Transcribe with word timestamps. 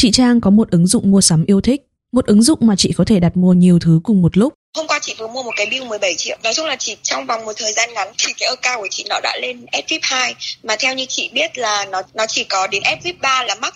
Chị 0.00 0.10
Trang 0.10 0.40
có 0.40 0.50
một 0.50 0.70
ứng 0.70 0.86
dụng 0.86 1.10
mua 1.10 1.20
sắm 1.20 1.44
yêu 1.46 1.60
thích, 1.60 1.86
một 2.12 2.26
ứng 2.26 2.42
dụng 2.42 2.58
mà 2.62 2.76
chị 2.76 2.92
có 2.96 3.04
thể 3.04 3.20
đặt 3.20 3.36
mua 3.36 3.52
nhiều 3.52 3.78
thứ 3.78 4.00
cùng 4.02 4.22
một 4.22 4.36
lúc. 4.36 4.54
Hôm 4.76 4.86
qua 4.86 4.98
chị 5.02 5.14
vừa 5.18 5.26
mua 5.26 5.42
một 5.42 5.50
cái 5.56 5.66
bill 5.70 5.84
17 5.84 6.14
triệu. 6.16 6.36
Nói 6.44 6.54
chung 6.54 6.66
là 6.66 6.76
chỉ 6.78 6.96
trong 7.02 7.26
vòng 7.26 7.44
một 7.44 7.52
thời 7.56 7.72
gian 7.72 7.88
ngắn 7.94 8.08
thì 8.18 8.32
cái 8.38 8.48
account 8.48 8.80
của 8.80 8.88
chị 8.90 9.04
nó 9.08 9.20
đã 9.22 9.38
lên 9.42 9.66
SVIP 9.72 10.00
2 10.02 10.34
mà 10.62 10.76
theo 10.80 10.94
như 10.94 11.04
chị 11.08 11.30
biết 11.32 11.58
là 11.58 11.86
nó 11.92 12.02
nó 12.14 12.24
chỉ 12.28 12.44
có 12.44 12.66
đến 12.66 12.82
SVIP 13.00 13.20
3 13.20 13.44
là 13.44 13.54
max. 13.62 13.72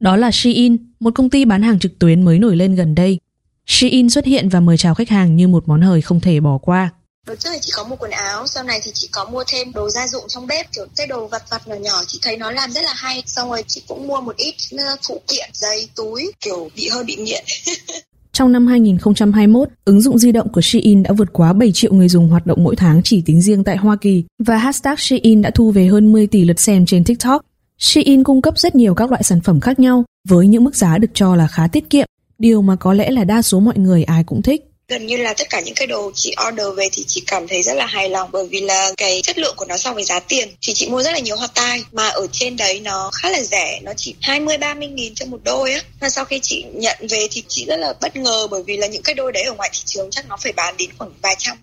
Đó 0.00 0.16
là 0.16 0.30
Shein, 0.32 0.76
một 1.00 1.10
công 1.14 1.30
ty 1.30 1.44
bán 1.44 1.62
hàng 1.62 1.78
trực 1.78 1.98
tuyến 1.98 2.22
mới 2.22 2.38
nổi 2.38 2.56
lên 2.56 2.74
gần 2.74 2.94
đây. 2.94 3.18
Shein 3.66 4.10
xuất 4.10 4.24
hiện 4.24 4.48
và 4.48 4.60
mời 4.60 4.76
chào 4.76 4.94
khách 4.94 5.08
hàng 5.08 5.36
như 5.36 5.48
một 5.48 5.68
món 5.68 5.80
hời 5.80 6.02
không 6.02 6.20
thể 6.20 6.40
bỏ 6.40 6.58
qua. 6.58 6.90
Đợt 7.26 7.40
trước 7.40 7.48
thì 7.52 7.58
chị 7.60 7.72
có 7.76 7.84
mua 7.84 7.96
quần 7.96 8.10
áo, 8.10 8.46
sau 8.46 8.64
này 8.64 8.80
thì 8.82 8.90
chị 8.94 9.08
có 9.12 9.24
mua 9.24 9.44
thêm 9.46 9.72
đồ 9.72 9.90
gia 9.90 10.08
dụng 10.08 10.24
trong 10.28 10.46
bếp, 10.46 10.72
kiểu 10.72 10.84
cái 10.96 11.06
đồ 11.06 11.26
vặt 11.26 11.42
vặt 11.50 11.68
nhỏ 11.68 11.74
nhỏ 11.74 12.02
chị 12.06 12.18
thấy 12.22 12.36
nó 12.36 12.50
làm 12.50 12.70
rất 12.70 12.84
là 12.84 12.92
hay. 12.96 13.22
Xong 13.26 13.50
rồi 13.50 13.64
chị 13.66 13.82
cũng 13.88 14.06
mua 14.06 14.20
một 14.20 14.36
ít 14.36 14.54
ờ, 14.78 14.96
phụ 15.08 15.20
kiện, 15.28 15.50
giày, 15.52 15.88
túi, 15.96 16.32
kiểu 16.40 16.70
bị 16.76 16.88
hơi 16.88 17.04
bị 17.04 17.16
nghiện. 17.16 17.44
Trong 18.32 18.52
năm 18.52 18.66
2021, 18.66 19.68
ứng 19.84 20.00
dụng 20.00 20.18
di 20.18 20.32
động 20.32 20.52
của 20.52 20.60
Shein 20.60 21.02
đã 21.02 21.12
vượt 21.12 21.32
quá 21.32 21.52
7 21.52 21.70
triệu 21.74 21.92
người 21.92 22.08
dùng 22.08 22.28
hoạt 22.28 22.46
động 22.46 22.64
mỗi 22.64 22.76
tháng 22.76 23.00
chỉ 23.04 23.22
tính 23.26 23.40
riêng 23.40 23.64
tại 23.64 23.76
Hoa 23.76 23.96
Kỳ 23.96 24.24
và 24.38 24.56
hashtag 24.56 24.94
Shein 24.98 25.42
đã 25.42 25.50
thu 25.50 25.70
về 25.70 25.86
hơn 25.86 26.12
10 26.12 26.26
tỷ 26.26 26.44
lượt 26.44 26.60
xem 26.60 26.86
trên 26.86 27.04
TikTok. 27.04 27.42
Shein 27.78 28.24
cung 28.24 28.42
cấp 28.42 28.58
rất 28.58 28.74
nhiều 28.74 28.94
các 28.94 29.10
loại 29.10 29.22
sản 29.22 29.40
phẩm 29.40 29.60
khác 29.60 29.78
nhau 29.78 30.04
với 30.28 30.46
những 30.46 30.64
mức 30.64 30.76
giá 30.76 30.98
được 30.98 31.10
cho 31.14 31.36
là 31.36 31.46
khá 31.46 31.66
tiết 31.66 31.90
kiệm, 31.90 32.06
điều 32.38 32.62
mà 32.62 32.76
có 32.76 32.92
lẽ 32.92 33.10
là 33.10 33.24
đa 33.24 33.42
số 33.42 33.60
mọi 33.60 33.78
người 33.78 34.04
ai 34.04 34.24
cũng 34.24 34.42
thích 34.42 34.73
gần 34.88 35.06
như 35.06 35.16
là 35.16 35.34
tất 35.38 35.50
cả 35.50 35.60
những 35.60 35.74
cái 35.74 35.86
đồ 35.86 36.12
chị 36.14 36.34
order 36.48 36.66
về 36.76 36.88
thì 36.92 37.04
chị 37.06 37.22
cảm 37.26 37.48
thấy 37.48 37.62
rất 37.62 37.74
là 37.74 37.86
hài 37.86 38.08
lòng 38.08 38.28
bởi 38.32 38.46
vì 38.50 38.60
là 38.60 38.92
cái 38.96 39.20
chất 39.22 39.38
lượng 39.38 39.54
của 39.56 39.64
nó 39.68 39.76
so 39.76 39.92
với 39.92 40.04
giá 40.04 40.20
tiền. 40.20 40.48
Thì 40.62 40.72
chị 40.74 40.88
mua 40.88 41.02
rất 41.02 41.12
là 41.12 41.18
nhiều 41.18 41.36
hoa 41.36 41.48
tai 41.54 41.84
mà 41.92 42.08
ở 42.08 42.26
trên 42.32 42.56
đấy 42.56 42.80
nó 42.80 43.10
khá 43.14 43.30
là 43.30 43.42
rẻ 43.42 43.80
nó 43.82 43.92
chỉ 43.96 44.14
20 44.22 44.58
30 44.58 44.88
nghìn 44.88 45.14
cho 45.14 45.26
một 45.26 45.40
đôi 45.44 45.72
á. 45.72 45.80
Và 46.00 46.08
sau 46.08 46.24
khi 46.24 46.38
chị 46.42 46.64
nhận 46.74 46.96
về 47.10 47.28
thì 47.30 47.42
chị 47.48 47.64
rất 47.68 47.76
là 47.76 47.94
bất 48.00 48.16
ngờ 48.16 48.46
bởi 48.50 48.62
vì 48.66 48.76
là 48.76 48.86
những 48.86 49.02
cái 49.02 49.14
đôi 49.14 49.32
đấy 49.32 49.42
ở 49.42 49.52
ngoài 49.52 49.70
thị 49.72 49.80
trường 49.84 50.10
chắc 50.10 50.28
nó 50.28 50.36
phải 50.42 50.52
bán 50.52 50.74
đến 50.78 50.90
khoảng 50.98 51.10
vài 51.22 51.36
trăm. 51.38 51.56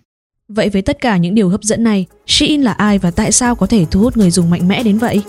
Vậy 0.47 0.69
với 0.69 0.81
tất 0.81 1.01
cả 1.01 1.17
những 1.17 1.35
điều 1.35 1.49
hấp 1.49 1.63
dẫn 1.63 1.83
này, 1.83 2.05
Shein 2.27 2.61
là 2.61 2.71
ai 2.71 2.97
và 2.97 3.11
tại 3.11 3.31
sao 3.31 3.55
có 3.55 3.67
thể 3.67 3.85
thu 3.91 3.99
hút 3.99 4.17
người 4.17 4.31
dùng 4.31 4.49
mạnh 4.49 4.67
mẽ 4.67 4.83
đến 4.83 4.97
vậy? 4.97 5.21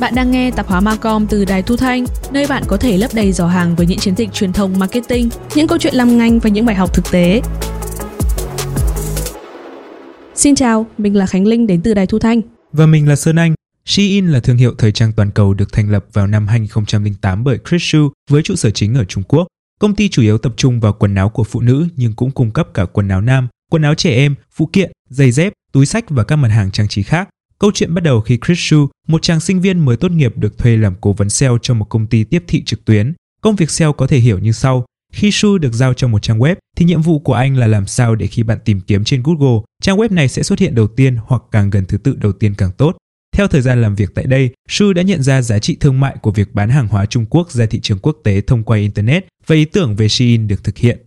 Bạn 0.00 0.14
đang 0.14 0.30
nghe 0.30 0.50
tạp 0.50 0.66
hóa 0.66 0.80
Macom 0.80 1.26
từ 1.26 1.44
Đài 1.44 1.62
Thu 1.62 1.76
Thanh, 1.76 2.04
nơi 2.30 2.46
bạn 2.48 2.62
có 2.66 2.76
thể 2.76 2.98
lấp 2.98 3.10
đầy 3.14 3.32
giỏ 3.32 3.46
hàng 3.46 3.76
với 3.76 3.86
những 3.86 3.98
chiến 3.98 4.14
dịch 4.16 4.32
truyền 4.32 4.52
thông 4.52 4.78
marketing, 4.78 5.28
những 5.54 5.66
câu 5.66 5.78
chuyện 5.78 5.94
làm 5.94 6.18
ngành 6.18 6.38
và 6.38 6.50
những 6.50 6.66
bài 6.66 6.76
học 6.76 6.94
thực 6.94 7.10
tế. 7.10 7.42
Xin 10.34 10.54
chào, 10.54 10.86
mình 10.98 11.16
là 11.16 11.26
Khánh 11.26 11.46
Linh 11.46 11.66
đến 11.66 11.82
từ 11.82 11.94
Đài 11.94 12.06
Thu 12.06 12.18
Thanh. 12.18 12.40
Và 12.72 12.86
mình 12.86 13.08
là 13.08 13.16
Sơn 13.16 13.36
Anh. 13.36 13.54
Shein 13.84 14.26
là 14.26 14.40
thương 14.40 14.56
hiệu 14.56 14.74
thời 14.78 14.92
trang 14.92 15.12
toàn 15.12 15.30
cầu 15.30 15.54
được 15.54 15.72
thành 15.72 15.90
lập 15.90 16.04
vào 16.12 16.26
năm 16.26 16.46
2008 16.46 17.44
bởi 17.44 17.58
Chris 17.68 17.82
Xu 17.84 18.12
với 18.30 18.42
trụ 18.42 18.56
sở 18.56 18.70
chính 18.70 18.94
ở 18.94 19.04
Trung 19.04 19.22
Quốc. 19.28 19.46
Công 19.80 19.94
ty 19.94 20.08
chủ 20.08 20.22
yếu 20.22 20.38
tập 20.38 20.52
trung 20.56 20.80
vào 20.80 20.92
quần 20.92 21.14
áo 21.14 21.28
của 21.28 21.44
phụ 21.44 21.60
nữ 21.60 21.86
nhưng 21.96 22.12
cũng 22.14 22.30
cung 22.30 22.50
cấp 22.50 22.68
cả 22.74 22.84
quần 22.84 23.08
áo 23.08 23.20
nam, 23.20 23.48
quần 23.70 23.82
áo 23.82 23.94
trẻ 23.94 24.10
em, 24.14 24.34
phụ 24.52 24.68
kiện, 24.72 24.92
giày 25.10 25.32
dép, 25.32 25.52
túi 25.72 25.86
sách 25.86 26.04
và 26.10 26.24
các 26.24 26.36
mặt 26.36 26.48
hàng 26.48 26.70
trang 26.70 26.88
trí 26.88 27.02
khác. 27.02 27.28
Câu 27.62 27.70
chuyện 27.74 27.94
bắt 27.94 28.00
đầu 28.00 28.20
khi 28.20 28.38
Chris 28.46 28.58
Shu, 28.58 28.88
một 29.08 29.22
chàng 29.22 29.40
sinh 29.40 29.60
viên 29.60 29.78
mới 29.78 29.96
tốt 29.96 30.10
nghiệp 30.10 30.36
được 30.36 30.58
thuê 30.58 30.76
làm 30.76 30.94
cố 31.00 31.12
vấn 31.12 31.30
SEO 31.30 31.58
cho 31.62 31.74
một 31.74 31.84
công 31.84 32.06
ty 32.06 32.24
tiếp 32.24 32.44
thị 32.46 32.64
trực 32.64 32.84
tuyến. 32.84 33.12
Công 33.40 33.56
việc 33.56 33.70
SEO 33.70 33.92
có 33.92 34.06
thể 34.06 34.18
hiểu 34.18 34.38
như 34.38 34.52
sau. 34.52 34.84
Khi 35.12 35.30
Shu 35.30 35.58
được 35.58 35.72
giao 35.72 35.94
cho 35.94 36.08
một 36.08 36.22
trang 36.22 36.38
web, 36.38 36.54
thì 36.76 36.86
nhiệm 36.86 37.02
vụ 37.02 37.18
của 37.18 37.32
anh 37.32 37.56
là 37.56 37.66
làm 37.66 37.86
sao 37.86 38.14
để 38.14 38.26
khi 38.26 38.42
bạn 38.42 38.58
tìm 38.64 38.80
kiếm 38.80 39.04
trên 39.04 39.22
Google, 39.24 39.60
trang 39.82 39.96
web 39.96 40.14
này 40.14 40.28
sẽ 40.28 40.42
xuất 40.42 40.58
hiện 40.58 40.74
đầu 40.74 40.86
tiên 40.86 41.16
hoặc 41.26 41.42
càng 41.50 41.70
gần 41.70 41.84
thứ 41.88 41.98
tự 41.98 42.16
đầu 42.20 42.32
tiên 42.32 42.54
càng 42.58 42.70
tốt. 42.76 42.96
Theo 43.36 43.48
thời 43.48 43.62
gian 43.62 43.82
làm 43.82 43.94
việc 43.94 44.14
tại 44.14 44.24
đây, 44.24 44.50
Shu 44.68 44.92
đã 44.92 45.02
nhận 45.02 45.22
ra 45.22 45.42
giá 45.42 45.58
trị 45.58 45.76
thương 45.80 46.00
mại 46.00 46.16
của 46.22 46.30
việc 46.30 46.54
bán 46.54 46.70
hàng 46.70 46.88
hóa 46.88 47.06
Trung 47.06 47.26
Quốc 47.30 47.50
ra 47.50 47.66
thị 47.66 47.80
trường 47.80 47.98
quốc 47.98 48.16
tế 48.24 48.40
thông 48.40 48.64
qua 48.64 48.76
Internet 48.76 49.26
và 49.46 49.56
ý 49.56 49.64
tưởng 49.64 49.96
về 49.96 50.08
Shein 50.08 50.48
được 50.48 50.64
thực 50.64 50.78
hiện. 50.78 50.98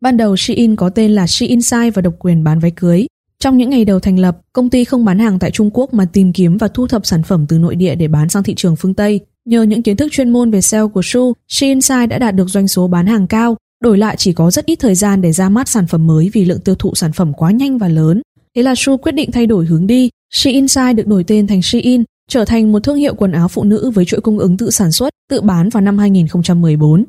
Ban 0.00 0.16
đầu 0.16 0.36
Shein 0.36 0.76
có 0.76 0.88
tên 0.88 1.10
là 1.10 1.26
Shein 1.26 1.62
Sai 1.62 1.90
và 1.90 2.02
độc 2.02 2.14
quyền 2.18 2.44
bán 2.44 2.58
váy 2.58 2.70
cưới. 2.70 3.06
Trong 3.46 3.56
những 3.56 3.70
ngày 3.70 3.84
đầu 3.84 4.00
thành 4.00 4.18
lập, 4.18 4.38
công 4.52 4.70
ty 4.70 4.84
không 4.84 5.04
bán 5.04 5.18
hàng 5.18 5.38
tại 5.38 5.50
Trung 5.50 5.70
Quốc 5.74 5.94
mà 5.94 6.04
tìm 6.12 6.32
kiếm 6.32 6.56
và 6.56 6.68
thu 6.68 6.86
thập 6.86 7.06
sản 7.06 7.22
phẩm 7.22 7.46
từ 7.48 7.58
nội 7.58 7.76
địa 7.76 7.94
để 7.94 8.08
bán 8.08 8.28
sang 8.28 8.42
thị 8.42 8.54
trường 8.54 8.76
phương 8.76 8.94
Tây. 8.94 9.20
Nhờ 9.44 9.62
những 9.62 9.82
kiến 9.82 9.96
thức 9.96 10.08
chuyên 10.12 10.30
môn 10.30 10.50
về 10.50 10.60
sale 10.60 10.86
của 10.94 11.02
Shu, 11.02 11.32
shinsai 11.48 12.06
đã 12.06 12.18
đạt 12.18 12.34
được 12.34 12.48
doanh 12.48 12.68
số 12.68 12.88
bán 12.88 13.06
hàng 13.06 13.26
cao, 13.26 13.56
đổi 13.82 13.98
lại 13.98 14.16
chỉ 14.18 14.32
có 14.32 14.50
rất 14.50 14.66
ít 14.66 14.76
thời 14.76 14.94
gian 14.94 15.22
để 15.22 15.32
ra 15.32 15.48
mắt 15.48 15.68
sản 15.68 15.86
phẩm 15.86 16.06
mới 16.06 16.30
vì 16.32 16.44
lượng 16.44 16.60
tiêu 16.60 16.74
thụ 16.74 16.94
sản 16.94 17.12
phẩm 17.12 17.32
quá 17.32 17.50
nhanh 17.50 17.78
và 17.78 17.88
lớn. 17.88 18.22
Thế 18.56 18.62
là 18.62 18.74
Shu 18.74 18.96
quyết 18.96 19.12
định 19.12 19.32
thay 19.32 19.46
đổi 19.46 19.66
hướng 19.66 19.86
đi. 19.86 20.10
shinsai 20.30 20.94
được 20.94 21.06
đổi 21.06 21.24
tên 21.24 21.46
thành 21.46 21.62
Shein, 21.62 22.04
trở 22.28 22.44
thành 22.44 22.72
một 22.72 22.84
thương 22.84 22.96
hiệu 22.96 23.14
quần 23.14 23.32
áo 23.32 23.48
phụ 23.48 23.64
nữ 23.64 23.90
với 23.90 24.04
chuỗi 24.04 24.20
cung 24.20 24.38
ứng 24.38 24.56
tự 24.56 24.70
sản 24.70 24.92
xuất, 24.92 25.10
tự 25.30 25.40
bán 25.40 25.68
vào 25.68 25.80
năm 25.80 25.98
2014. 25.98 27.04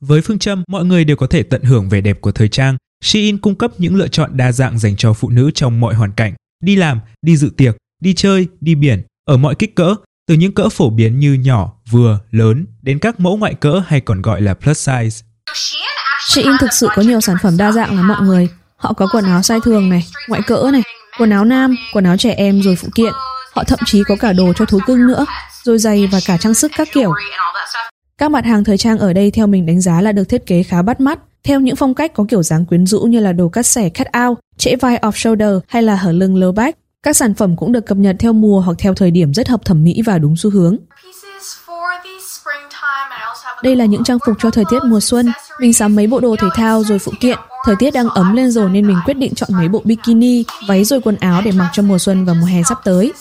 Với 0.00 0.20
phương 0.20 0.38
châm 0.38 0.64
mọi 0.68 0.84
người 0.84 1.04
đều 1.04 1.16
có 1.16 1.26
thể 1.26 1.42
tận 1.42 1.62
hưởng 1.62 1.88
vẻ 1.88 2.00
đẹp 2.00 2.20
của 2.20 2.32
thời 2.32 2.48
trang, 2.48 2.76
Shein 3.04 3.38
cung 3.38 3.54
cấp 3.54 3.70
những 3.78 3.96
lựa 3.96 4.08
chọn 4.08 4.36
đa 4.36 4.52
dạng 4.52 4.78
dành 4.78 4.96
cho 4.96 5.12
phụ 5.12 5.30
nữ 5.30 5.50
trong 5.54 5.80
mọi 5.80 5.94
hoàn 5.94 6.12
cảnh, 6.12 6.34
đi 6.62 6.76
làm, 6.76 7.00
đi 7.22 7.36
dự 7.36 7.50
tiệc, 7.56 7.76
đi 8.00 8.14
chơi, 8.14 8.48
đi 8.60 8.74
biển, 8.74 9.02
ở 9.28 9.36
mọi 9.36 9.54
kích 9.54 9.74
cỡ, 9.74 9.94
từ 10.28 10.34
những 10.34 10.54
cỡ 10.54 10.68
phổ 10.68 10.90
biến 10.90 11.18
như 11.18 11.32
nhỏ, 11.32 11.72
vừa, 11.90 12.18
lớn 12.30 12.66
đến 12.82 12.98
các 12.98 13.20
mẫu 13.20 13.36
ngoại 13.36 13.54
cỡ 13.54 13.82
hay 13.86 14.00
còn 14.00 14.22
gọi 14.22 14.40
là 14.40 14.54
plus 14.54 14.88
size. 14.88 15.22
Shein 16.28 16.52
thực 16.60 16.72
sự 16.72 16.88
có 16.94 17.02
nhiều 17.02 17.20
sản 17.20 17.36
phẩm 17.42 17.56
đa 17.56 17.72
dạng 17.72 17.96
lắm 17.96 18.08
mọi 18.08 18.22
người. 18.22 18.48
Họ 18.76 18.92
có 18.92 19.08
quần 19.12 19.24
áo 19.24 19.40
size 19.40 19.60
thường 19.60 19.88
này, 19.88 20.06
ngoại 20.28 20.42
cỡ 20.46 20.70
này, 20.72 20.82
quần 21.18 21.30
áo 21.30 21.44
nam, 21.44 21.76
quần 21.92 22.04
áo 22.04 22.16
trẻ 22.16 22.30
em 22.30 22.62
rồi 22.62 22.76
phụ 22.76 22.88
kiện. 22.94 23.12
Họ 23.52 23.64
thậm 23.64 23.78
chí 23.86 24.02
có 24.08 24.16
cả 24.16 24.32
đồ 24.32 24.52
cho 24.56 24.64
thú 24.64 24.78
cưng 24.86 25.06
nữa, 25.06 25.26
rồi 25.64 25.78
giày 25.78 26.06
và 26.06 26.18
cả 26.26 26.36
trang 26.36 26.54
sức 26.54 26.72
các 26.76 26.88
kiểu. 26.92 27.12
Các 28.20 28.30
mặt 28.30 28.44
hàng 28.44 28.64
thời 28.64 28.78
trang 28.78 28.98
ở 28.98 29.12
đây 29.12 29.30
theo 29.30 29.46
mình 29.46 29.66
đánh 29.66 29.80
giá 29.80 30.00
là 30.00 30.12
được 30.12 30.24
thiết 30.24 30.46
kế 30.46 30.62
khá 30.62 30.82
bắt 30.82 31.00
mắt, 31.00 31.18
theo 31.44 31.60
những 31.60 31.76
phong 31.76 31.94
cách 31.94 32.14
có 32.14 32.24
kiểu 32.28 32.42
dáng 32.42 32.66
quyến 32.66 32.86
rũ 32.86 33.00
như 33.00 33.20
là 33.20 33.32
đồ 33.32 33.48
cắt 33.48 33.66
xẻ 33.66 33.88
cut 33.88 34.06
out, 34.26 34.38
trễ 34.58 34.76
vai 34.76 34.98
off 35.02 35.12
shoulder 35.14 35.58
hay 35.68 35.82
là 35.82 35.96
hở 35.96 36.12
lưng 36.12 36.36
low 36.36 36.52
back. 36.52 36.78
Các 37.02 37.16
sản 37.16 37.34
phẩm 37.34 37.56
cũng 37.56 37.72
được 37.72 37.86
cập 37.86 37.98
nhật 37.98 38.16
theo 38.18 38.32
mùa 38.32 38.60
hoặc 38.60 38.76
theo 38.78 38.94
thời 38.94 39.10
điểm 39.10 39.34
rất 39.34 39.48
hợp 39.48 39.64
thẩm 39.64 39.84
mỹ 39.84 40.02
và 40.04 40.18
đúng 40.18 40.36
xu 40.36 40.50
hướng. 40.50 40.76
Đây 43.62 43.76
là 43.76 43.84
những 43.84 44.04
trang 44.04 44.18
phục 44.26 44.36
cho 44.42 44.50
thời 44.50 44.64
tiết 44.70 44.78
mùa 44.86 45.00
xuân. 45.00 45.26
Mình 45.60 45.72
sắm 45.72 45.96
mấy 45.96 46.06
bộ 46.06 46.20
đồ 46.20 46.36
thể 46.36 46.48
thao 46.54 46.84
rồi 46.84 46.98
phụ 46.98 47.12
kiện. 47.20 47.38
Thời 47.64 47.76
tiết 47.78 47.90
đang 47.90 48.08
ấm 48.08 48.36
lên 48.36 48.50
rồi 48.50 48.70
nên 48.70 48.86
mình 48.86 48.96
quyết 49.04 49.14
định 49.14 49.34
chọn 49.34 49.50
mấy 49.52 49.68
bộ 49.68 49.80
bikini, 49.84 50.44
váy 50.68 50.84
rồi 50.84 51.00
quần 51.00 51.16
áo 51.16 51.42
để 51.44 51.52
mặc 51.52 51.70
cho 51.72 51.82
mùa 51.82 51.98
xuân 51.98 52.24
và 52.24 52.34
mùa 52.34 52.46
hè 52.46 52.62
sắp 52.68 52.78
tới. 52.84 53.12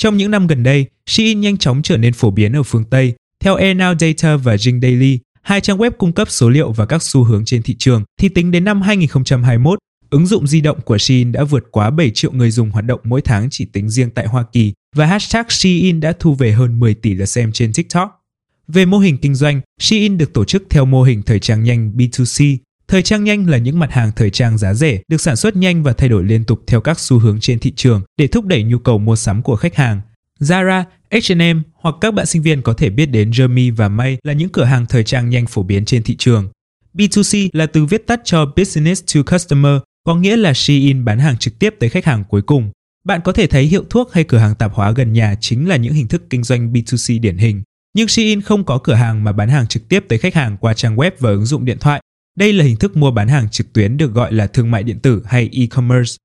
Trong 0.00 0.16
những 0.16 0.30
năm 0.30 0.46
gần 0.46 0.62
đây, 0.62 0.86
Shein 1.06 1.40
nhanh 1.40 1.56
chóng 1.56 1.82
trở 1.82 1.96
nên 1.96 2.12
phổ 2.12 2.30
biến 2.30 2.56
ở 2.56 2.62
phương 2.62 2.84
Tây. 2.84 3.14
Theo 3.40 3.54
Air 3.54 3.76
Now 3.76 3.98
Data 3.98 4.36
và 4.36 4.54
Jing 4.54 4.80
Daily, 4.80 5.18
hai 5.42 5.60
trang 5.60 5.78
web 5.78 5.90
cung 5.90 6.12
cấp 6.12 6.30
số 6.30 6.48
liệu 6.48 6.72
và 6.72 6.86
các 6.86 7.02
xu 7.02 7.24
hướng 7.24 7.44
trên 7.44 7.62
thị 7.62 7.76
trường, 7.78 8.04
thì 8.20 8.28
tính 8.28 8.50
đến 8.50 8.64
năm 8.64 8.82
2021, 8.82 9.78
ứng 10.10 10.26
dụng 10.26 10.46
di 10.46 10.60
động 10.60 10.80
của 10.80 10.98
Shein 10.98 11.32
đã 11.32 11.44
vượt 11.44 11.64
quá 11.70 11.90
7 11.90 12.10
triệu 12.14 12.32
người 12.32 12.50
dùng 12.50 12.70
hoạt 12.70 12.84
động 12.84 13.00
mỗi 13.04 13.22
tháng 13.22 13.48
chỉ 13.50 13.64
tính 13.64 13.88
riêng 13.88 14.10
tại 14.10 14.26
Hoa 14.26 14.44
Kỳ 14.52 14.72
và 14.96 15.06
hashtag 15.06 15.44
Shein 15.48 16.00
đã 16.00 16.12
thu 16.18 16.34
về 16.34 16.52
hơn 16.52 16.80
10 16.80 16.94
tỷ 16.94 17.14
lượt 17.14 17.26
xem 17.26 17.52
trên 17.52 17.72
TikTok. 17.72 18.24
Về 18.68 18.84
mô 18.84 18.98
hình 18.98 19.18
kinh 19.18 19.34
doanh, 19.34 19.60
Shein 19.80 20.18
được 20.18 20.32
tổ 20.32 20.44
chức 20.44 20.62
theo 20.70 20.84
mô 20.84 21.02
hình 21.02 21.22
thời 21.22 21.38
trang 21.38 21.64
nhanh 21.64 21.92
B2C. 21.96 22.56
Thời 22.90 23.02
trang 23.02 23.24
nhanh 23.24 23.50
là 23.50 23.58
những 23.58 23.78
mặt 23.78 23.92
hàng 23.92 24.12
thời 24.16 24.30
trang 24.30 24.58
giá 24.58 24.74
rẻ, 24.74 25.00
được 25.08 25.20
sản 25.20 25.36
xuất 25.36 25.56
nhanh 25.56 25.82
và 25.82 25.92
thay 25.92 26.08
đổi 26.08 26.24
liên 26.24 26.44
tục 26.44 26.62
theo 26.66 26.80
các 26.80 26.98
xu 27.00 27.18
hướng 27.18 27.40
trên 27.40 27.58
thị 27.58 27.72
trường 27.76 28.02
để 28.16 28.26
thúc 28.26 28.44
đẩy 28.44 28.62
nhu 28.62 28.78
cầu 28.78 28.98
mua 28.98 29.16
sắm 29.16 29.42
của 29.42 29.56
khách 29.56 29.74
hàng. 29.76 30.00
Zara, 30.40 30.84
H&M 31.10 31.62
hoặc 31.74 31.94
các 32.00 32.14
bạn 32.14 32.26
sinh 32.26 32.42
viên 32.42 32.62
có 32.62 32.72
thể 32.72 32.90
biết 32.90 33.06
đến 33.06 33.30
Jeremy 33.30 33.74
và 33.74 33.88
May 33.88 34.18
là 34.22 34.32
những 34.32 34.48
cửa 34.48 34.64
hàng 34.64 34.86
thời 34.86 35.04
trang 35.04 35.30
nhanh 35.30 35.46
phổ 35.46 35.62
biến 35.62 35.84
trên 35.84 36.02
thị 36.02 36.16
trường. 36.16 36.48
B2C 36.94 37.48
là 37.52 37.66
từ 37.66 37.84
viết 37.84 38.06
tắt 38.06 38.20
cho 38.24 38.52
Business 38.56 39.04
to 39.14 39.22
Customer, 39.32 39.78
có 40.04 40.14
nghĩa 40.14 40.36
là 40.36 40.52
Shein 40.54 41.04
bán 41.04 41.18
hàng 41.18 41.38
trực 41.38 41.58
tiếp 41.58 41.74
tới 41.78 41.90
khách 41.90 42.04
hàng 42.04 42.24
cuối 42.28 42.42
cùng. 42.42 42.70
Bạn 43.04 43.20
có 43.24 43.32
thể 43.32 43.46
thấy 43.46 43.64
hiệu 43.64 43.84
thuốc 43.90 44.12
hay 44.12 44.24
cửa 44.24 44.38
hàng 44.38 44.54
tạp 44.54 44.72
hóa 44.74 44.90
gần 44.90 45.12
nhà 45.12 45.34
chính 45.40 45.68
là 45.68 45.76
những 45.76 45.92
hình 45.92 46.08
thức 46.08 46.22
kinh 46.30 46.42
doanh 46.42 46.72
B2C 46.72 47.20
điển 47.20 47.38
hình. 47.38 47.62
Nhưng 47.94 48.08
Shein 48.08 48.40
không 48.40 48.64
có 48.64 48.78
cửa 48.78 48.94
hàng 48.94 49.24
mà 49.24 49.32
bán 49.32 49.48
hàng 49.48 49.66
trực 49.66 49.88
tiếp 49.88 50.04
tới 50.08 50.18
khách 50.18 50.34
hàng 50.34 50.56
qua 50.60 50.74
trang 50.74 50.96
web 50.96 51.10
và 51.18 51.30
ứng 51.30 51.46
dụng 51.46 51.64
điện 51.64 51.78
thoại. 51.78 52.00
Đây 52.40 52.52
là 52.52 52.64
hình 52.64 52.76
thức 52.76 52.96
mua 52.96 53.10
bán 53.10 53.28
hàng 53.28 53.48
trực 53.50 53.72
tuyến 53.72 53.96
được 53.96 54.14
gọi 54.14 54.32
là 54.32 54.46
thương 54.46 54.70
mại 54.70 54.82
điện 54.82 54.98
tử 55.00 55.22
hay 55.24 55.48
e-commerce. 55.52 56.16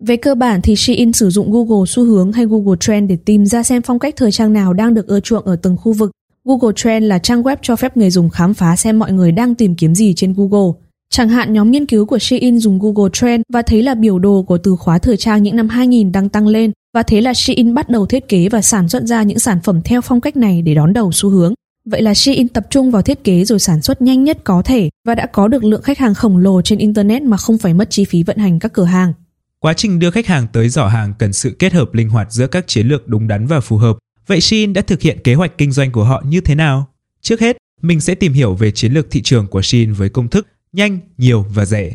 Về 0.00 0.16
cơ 0.16 0.34
bản 0.34 0.60
thì 0.62 0.76
Shein 0.76 1.12
sử 1.12 1.30
dụng 1.30 1.52
Google 1.52 1.86
xu 1.88 2.04
hướng 2.04 2.32
hay 2.32 2.46
Google 2.46 2.76
Trend 2.80 3.10
để 3.10 3.16
tìm 3.24 3.46
ra 3.46 3.62
xem 3.62 3.82
phong 3.82 3.98
cách 3.98 4.14
thời 4.16 4.32
trang 4.32 4.52
nào 4.52 4.72
đang 4.72 4.94
được 4.94 5.06
ưa 5.06 5.20
chuộng 5.20 5.44
ở 5.44 5.56
từng 5.56 5.76
khu 5.76 5.92
vực. 5.92 6.10
Google 6.44 6.72
Trend 6.76 7.06
là 7.06 7.18
trang 7.18 7.42
web 7.42 7.56
cho 7.62 7.76
phép 7.76 7.96
người 7.96 8.10
dùng 8.10 8.30
khám 8.30 8.54
phá 8.54 8.76
xem 8.76 8.98
mọi 8.98 9.12
người 9.12 9.32
đang 9.32 9.54
tìm 9.54 9.74
kiếm 9.74 9.94
gì 9.94 10.14
trên 10.14 10.34
Google. 10.36 10.72
Chẳng 11.10 11.28
hạn, 11.28 11.52
nhóm 11.52 11.70
nghiên 11.70 11.86
cứu 11.86 12.06
của 12.06 12.18
Shein 12.18 12.58
dùng 12.58 12.78
Google 12.78 13.10
Trend 13.12 13.42
và 13.52 13.62
thấy 13.62 13.82
là 13.82 13.94
biểu 13.94 14.18
đồ 14.18 14.42
của 14.42 14.58
từ 14.58 14.76
khóa 14.76 14.98
thời 14.98 15.16
trang 15.16 15.42
những 15.42 15.56
năm 15.56 15.68
2000 15.68 16.12
đang 16.12 16.28
tăng 16.28 16.46
lên, 16.46 16.72
và 16.94 17.02
thế 17.02 17.20
là 17.20 17.34
Shein 17.34 17.74
bắt 17.74 17.88
đầu 17.88 18.06
thiết 18.06 18.28
kế 18.28 18.48
và 18.48 18.62
sản 18.62 18.88
xuất 18.88 19.02
ra 19.02 19.22
những 19.22 19.38
sản 19.38 19.58
phẩm 19.64 19.80
theo 19.84 20.00
phong 20.00 20.20
cách 20.20 20.36
này 20.36 20.62
để 20.62 20.74
đón 20.74 20.92
đầu 20.92 21.12
xu 21.12 21.28
hướng. 21.28 21.54
Vậy 21.90 22.02
là 22.02 22.14
Shein 22.14 22.48
tập 22.48 22.66
trung 22.70 22.90
vào 22.90 23.02
thiết 23.02 23.24
kế 23.24 23.44
rồi 23.44 23.58
sản 23.58 23.82
xuất 23.82 24.02
nhanh 24.02 24.24
nhất 24.24 24.38
có 24.44 24.62
thể 24.62 24.90
và 25.04 25.14
đã 25.14 25.26
có 25.26 25.48
được 25.48 25.64
lượng 25.64 25.82
khách 25.82 25.98
hàng 25.98 26.14
khổng 26.14 26.38
lồ 26.38 26.62
trên 26.62 26.78
internet 26.78 27.22
mà 27.22 27.36
không 27.36 27.58
phải 27.58 27.74
mất 27.74 27.90
chi 27.90 28.04
phí 28.04 28.22
vận 28.22 28.36
hành 28.36 28.58
các 28.58 28.72
cửa 28.72 28.84
hàng. 28.84 29.12
Quá 29.58 29.72
trình 29.72 29.98
đưa 29.98 30.10
khách 30.10 30.26
hàng 30.26 30.46
tới 30.52 30.68
giỏ 30.68 30.86
hàng 30.86 31.12
cần 31.18 31.32
sự 31.32 31.56
kết 31.58 31.72
hợp 31.72 31.94
linh 31.94 32.08
hoạt 32.08 32.32
giữa 32.32 32.46
các 32.46 32.66
chiến 32.66 32.86
lược 32.86 33.08
đúng 33.08 33.28
đắn 33.28 33.46
và 33.46 33.60
phù 33.60 33.76
hợp 33.76 33.96
Vậy 34.26 34.40
Shein 34.40 34.72
đã 34.72 34.82
thực 34.82 35.00
hiện 35.00 35.18
kế 35.24 35.34
hoạch 35.34 35.58
kinh 35.58 35.72
doanh 35.72 35.92
của 35.92 36.04
họ 36.04 36.22
như 36.26 36.40
thế 36.40 36.54
nào? 36.54 36.88
Trước 37.20 37.40
hết, 37.40 37.56
mình 37.82 38.00
sẽ 38.00 38.14
tìm 38.14 38.32
hiểu 38.32 38.54
về 38.54 38.70
chiến 38.70 38.92
lược 38.92 39.10
thị 39.10 39.22
trường 39.22 39.46
của 39.46 39.62
Shein 39.62 39.92
với 39.92 40.08
công 40.08 40.28
thức 40.28 40.46
nhanh, 40.72 40.98
nhiều 41.18 41.46
và 41.54 41.64
rẻ. 41.64 41.92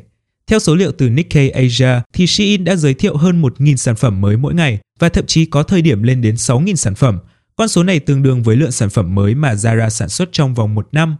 Theo 0.48 0.60
số 0.60 0.76
liệu 0.76 0.92
từ 0.92 1.10
Nikkei 1.10 1.50
Asia 1.50 2.02
thì 2.14 2.28
Shein 2.28 2.64
đã 2.64 2.76
giới 2.76 2.94
thiệu 2.94 3.18
hơn 3.18 3.42
1.000 3.42 3.76
sản 3.76 3.96
phẩm 3.96 4.22
mới 4.22 4.38
mỗi 4.38 4.54
ngày 4.54 4.80
và 5.00 5.10
thậm 5.10 5.26
chí 5.26 5.46
có 5.46 5.64
thời 5.64 5.82
điểm 5.82 6.04
lên 6.04 6.22
đến 6.22 6.36
6.000 6.36 6.76
sản 6.76 6.96
phẩm. 6.96 7.20
Con 7.56 7.68
số 7.68 7.84
này 7.84 8.00
tương 8.00 8.24
đương 8.24 8.44
với 8.44 8.56
lượng 8.56 8.72
sản 8.72 8.90
phẩm 8.90 9.16
mới 9.16 9.36
mà 9.36 9.54
Zara 9.54 9.90
sản 9.90 10.10
xuất 10.10 10.30
trong 10.32 10.54
vòng 10.54 10.76
một 10.76 10.88
năm. 10.92 11.16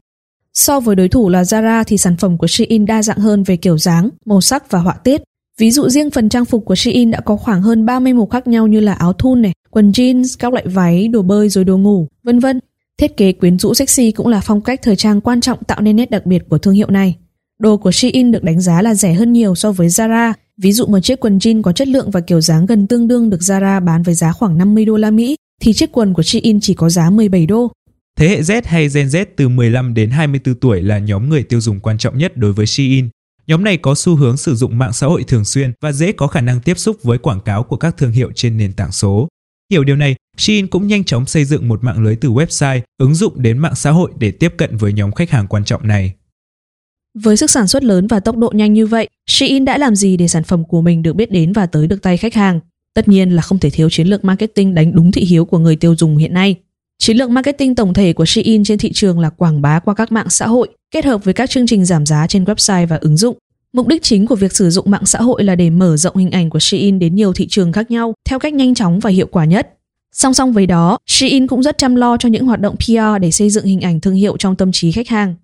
So 0.54 0.80
với 0.80 0.96
đối 0.96 1.10
thủ 1.10 1.30
là 1.30 1.44
Zara 1.44 1.84
thì 1.88 1.98
sản 1.98 2.18
phẩm 2.18 2.38
của 2.38 2.48
Shein 2.48 2.86
đa 2.86 3.04
dạng 3.04 3.18
hơn 3.18 3.44
về 3.44 3.58
kiểu 3.58 3.78
dáng, 3.78 4.10
màu 4.26 4.42
sắc 4.42 4.72
và 4.72 4.80
họa 4.80 4.94
tiết. 4.94 5.22
Ví 5.58 5.72
dụ 5.72 5.90
riêng 5.90 6.12
phần 6.12 6.30
trang 6.30 6.46
phục 6.46 6.66
của 6.66 6.76
Shein 6.76 7.12
đã 7.12 7.20
có 7.20 7.38
khoảng 7.38 7.62
hơn 7.62 7.86
30 7.86 8.14
màu 8.14 8.26
khác 8.26 8.48
nhau 8.48 8.68
như 8.68 8.80
là 8.80 8.94
áo 8.94 9.14
thun 9.14 9.42
này, 9.42 9.54
quần 9.70 9.92
jeans, 9.92 10.36
các 10.40 10.54
loại 10.54 10.68
váy, 10.68 11.08
đồ 11.08 11.22
bơi 11.22 11.50
rồi 11.50 11.64
đồ 11.64 11.78
ngủ, 11.78 12.08
vân 12.24 12.40
vân. 12.40 12.60
Thiết 12.98 13.18
kế 13.18 13.32
quyến 13.32 13.60
rũ 13.60 13.74
sexy 13.74 14.12
cũng 14.12 14.28
là 14.28 14.42
phong 14.44 14.62
cách 14.62 14.80
thời 14.84 14.96
trang 14.96 15.22
quan 15.22 15.42
trọng 15.42 15.64
tạo 15.64 15.82
nên 15.82 15.96
nét 15.96 16.12
đặc 16.12 16.26
biệt 16.26 16.44
của 16.50 16.58
thương 16.58 16.74
hiệu 16.74 16.90
này. 16.90 17.18
Đồ 17.60 17.78
của 17.78 17.92
Shein 17.92 18.32
được 18.32 18.44
đánh 18.44 18.62
giá 18.62 18.82
là 18.82 18.96
rẻ 18.96 19.14
hơn 19.14 19.34
nhiều 19.34 19.56
so 19.56 19.72
với 19.72 19.88
Zara. 19.88 20.34
Ví 20.58 20.72
dụ 20.72 20.86
một 20.86 21.00
chiếc 21.00 21.20
quần 21.20 21.38
jean 21.38 21.62
có 21.62 21.72
chất 21.72 21.88
lượng 21.88 22.12
và 22.12 22.20
kiểu 22.20 22.42
dáng 22.42 22.66
gần 22.66 22.88
tương 22.88 23.08
đương 23.08 23.30
được 23.30 23.40
Zara 23.40 23.86
bán 23.86 24.04
với 24.04 24.14
giá 24.14 24.32
khoảng 24.32 24.58
50 24.58 24.86
đô 24.86 24.98
la 24.98 25.12
Mỹ, 25.12 25.36
thì 25.62 25.74
chiếc 25.74 25.92
quần 25.92 26.14
của 26.14 26.24
Shein 26.24 26.60
chỉ 26.60 26.74
có 26.74 26.90
giá 26.90 27.10
17 27.10 27.46
đô. 27.46 27.72
Thế 28.18 28.28
hệ 28.28 28.42
Z 28.42 28.62
hay 28.66 28.90
Gen 28.90 29.08
Z 29.08 29.26
từ 29.36 29.50
15 29.50 29.94
đến 29.94 30.10
24 30.10 30.56
tuổi 30.56 30.82
là 30.82 31.00
nhóm 31.00 31.30
người 31.30 31.44
tiêu 31.44 31.62
dùng 31.62 31.80
quan 31.80 31.98
trọng 31.98 32.18
nhất 32.18 32.38
đối 32.38 32.54
với 32.54 32.66
Shein. 32.66 33.10
Nhóm 33.48 33.64
này 33.64 33.78
có 33.78 33.96
xu 33.96 34.16
hướng 34.16 34.38
sử 34.38 34.56
dụng 34.56 34.78
mạng 34.78 34.94
xã 34.94 35.08
hội 35.08 35.24
thường 35.24 35.46
xuyên 35.46 35.72
và 35.82 35.92
dễ 35.92 36.12
có 36.12 36.28
khả 36.28 36.42
năng 36.42 36.62
tiếp 36.62 36.78
xúc 36.78 37.04
với 37.04 37.18
quảng 37.18 37.42
cáo 37.42 37.64
của 37.64 37.78
các 37.78 37.98
thương 37.98 38.12
hiệu 38.12 38.32
trên 38.36 38.58
nền 38.58 38.74
tảng 38.74 38.92
số. 38.92 39.28
Hiểu 39.72 39.84
điều 39.84 39.96
này, 39.96 40.16
Shein 40.38 40.68
cũng 40.68 40.88
nhanh 40.88 41.04
chóng 41.04 41.26
xây 41.26 41.46
dựng 41.46 41.68
một 41.68 41.84
mạng 41.84 42.04
lưới 42.04 42.16
từ 42.16 42.30
website, 42.30 42.82
ứng 42.98 43.16
dụng 43.16 43.42
đến 43.42 43.58
mạng 43.58 43.76
xã 43.76 43.92
hội 43.92 44.12
để 44.20 44.32
tiếp 44.32 44.54
cận 44.58 44.78
với 44.78 44.94
nhóm 44.94 45.12
khách 45.12 45.30
hàng 45.30 45.48
quan 45.48 45.64
trọng 45.64 45.88
này. 45.88 46.14
Với 47.24 47.38
sức 47.38 47.52
sản 47.52 47.68
xuất 47.68 47.84
lớn 47.84 48.08
và 48.08 48.20
tốc 48.20 48.38
độ 48.38 48.52
nhanh 48.56 48.74
như 48.74 48.88
vậy, 48.88 49.10
Shein 49.30 49.66
đã 49.66 49.78
làm 49.78 49.96
gì 49.96 50.18
để 50.18 50.28
sản 50.28 50.44
phẩm 50.44 50.64
của 50.64 50.82
mình 50.82 51.04
được 51.04 51.14
biết 51.14 51.32
đến 51.32 51.54
và 51.54 51.66
tới 51.66 51.88
được 51.88 52.02
tay 52.02 52.18
khách 52.18 52.34
hàng? 52.34 52.60
Tất 52.94 53.08
nhiên 53.08 53.30
là 53.30 53.42
không 53.42 53.60
thể 53.60 53.70
thiếu 53.70 53.90
chiến 53.90 54.08
lược 54.08 54.26
marketing 54.26 54.74
đánh 54.74 54.96
đúng 54.96 55.12
thị 55.12 55.22
hiếu 55.22 55.46
của 55.46 55.58
người 55.58 55.76
tiêu 55.76 55.96
dùng 55.96 56.18
hiện 56.18 56.34
nay. 56.34 56.56
Chiến 57.00 57.18
lược 57.18 57.30
marketing 57.30 57.76
tổng 57.76 57.94
thể 57.94 58.14
của 58.14 58.26
Shein 58.26 58.64
trên 58.64 58.78
thị 58.78 58.92
trường 58.94 59.20
là 59.20 59.30
quảng 59.30 59.62
bá 59.62 59.80
qua 59.80 59.94
các 59.94 60.12
mạng 60.12 60.30
xã 60.30 60.48
hội, 60.48 60.70
kết 60.92 61.06
hợp 61.06 61.24
với 61.24 61.34
các 61.34 61.50
chương 61.50 61.68
trình 61.68 61.86
giảm 61.86 62.06
giá 62.06 62.28
trên 62.28 62.44
website 62.44 62.88
và 62.88 62.98
ứng 63.02 63.18
dụng. 63.18 63.38
Mục 63.74 63.88
đích 63.88 64.04
chính 64.04 64.28
của 64.28 64.36
việc 64.36 64.54
sử 64.54 64.70
dụng 64.70 64.92
mạng 64.92 65.06
xã 65.06 65.22
hội 65.22 65.44
là 65.44 65.56
để 65.56 65.70
mở 65.70 65.98
rộng 65.98 66.16
hình 66.16 66.32
ảnh 66.32 66.50
của 66.50 66.60
Shein 66.60 67.00
đến 67.00 67.16
nhiều 67.16 67.34
thị 67.34 67.48
trường 67.50 67.72
khác 67.72 67.92
nhau 67.92 68.14
theo 68.30 68.40
cách 68.40 68.54
nhanh 68.54 68.76
chóng 68.76 69.00
và 69.00 69.10
hiệu 69.10 69.28
quả 69.32 69.46
nhất. 69.46 69.74
Song 70.16 70.34
song 70.34 70.54
với 70.54 70.66
đó, 70.66 70.98
Shein 71.08 71.48
cũng 71.48 71.64
rất 71.64 71.78
chăm 71.78 71.96
lo 71.96 72.18
cho 72.18 72.30
những 72.30 72.46
hoạt 72.46 72.60
động 72.60 72.76
PR 72.76 73.22
để 73.22 73.32
xây 73.32 73.50
dựng 73.50 73.66
hình 73.66 73.82
ảnh 73.82 74.00
thương 74.00 74.14
hiệu 74.14 74.38
trong 74.38 74.56
tâm 74.56 74.72
trí 74.72 74.92
khách 74.92 75.08
hàng. 75.08 75.36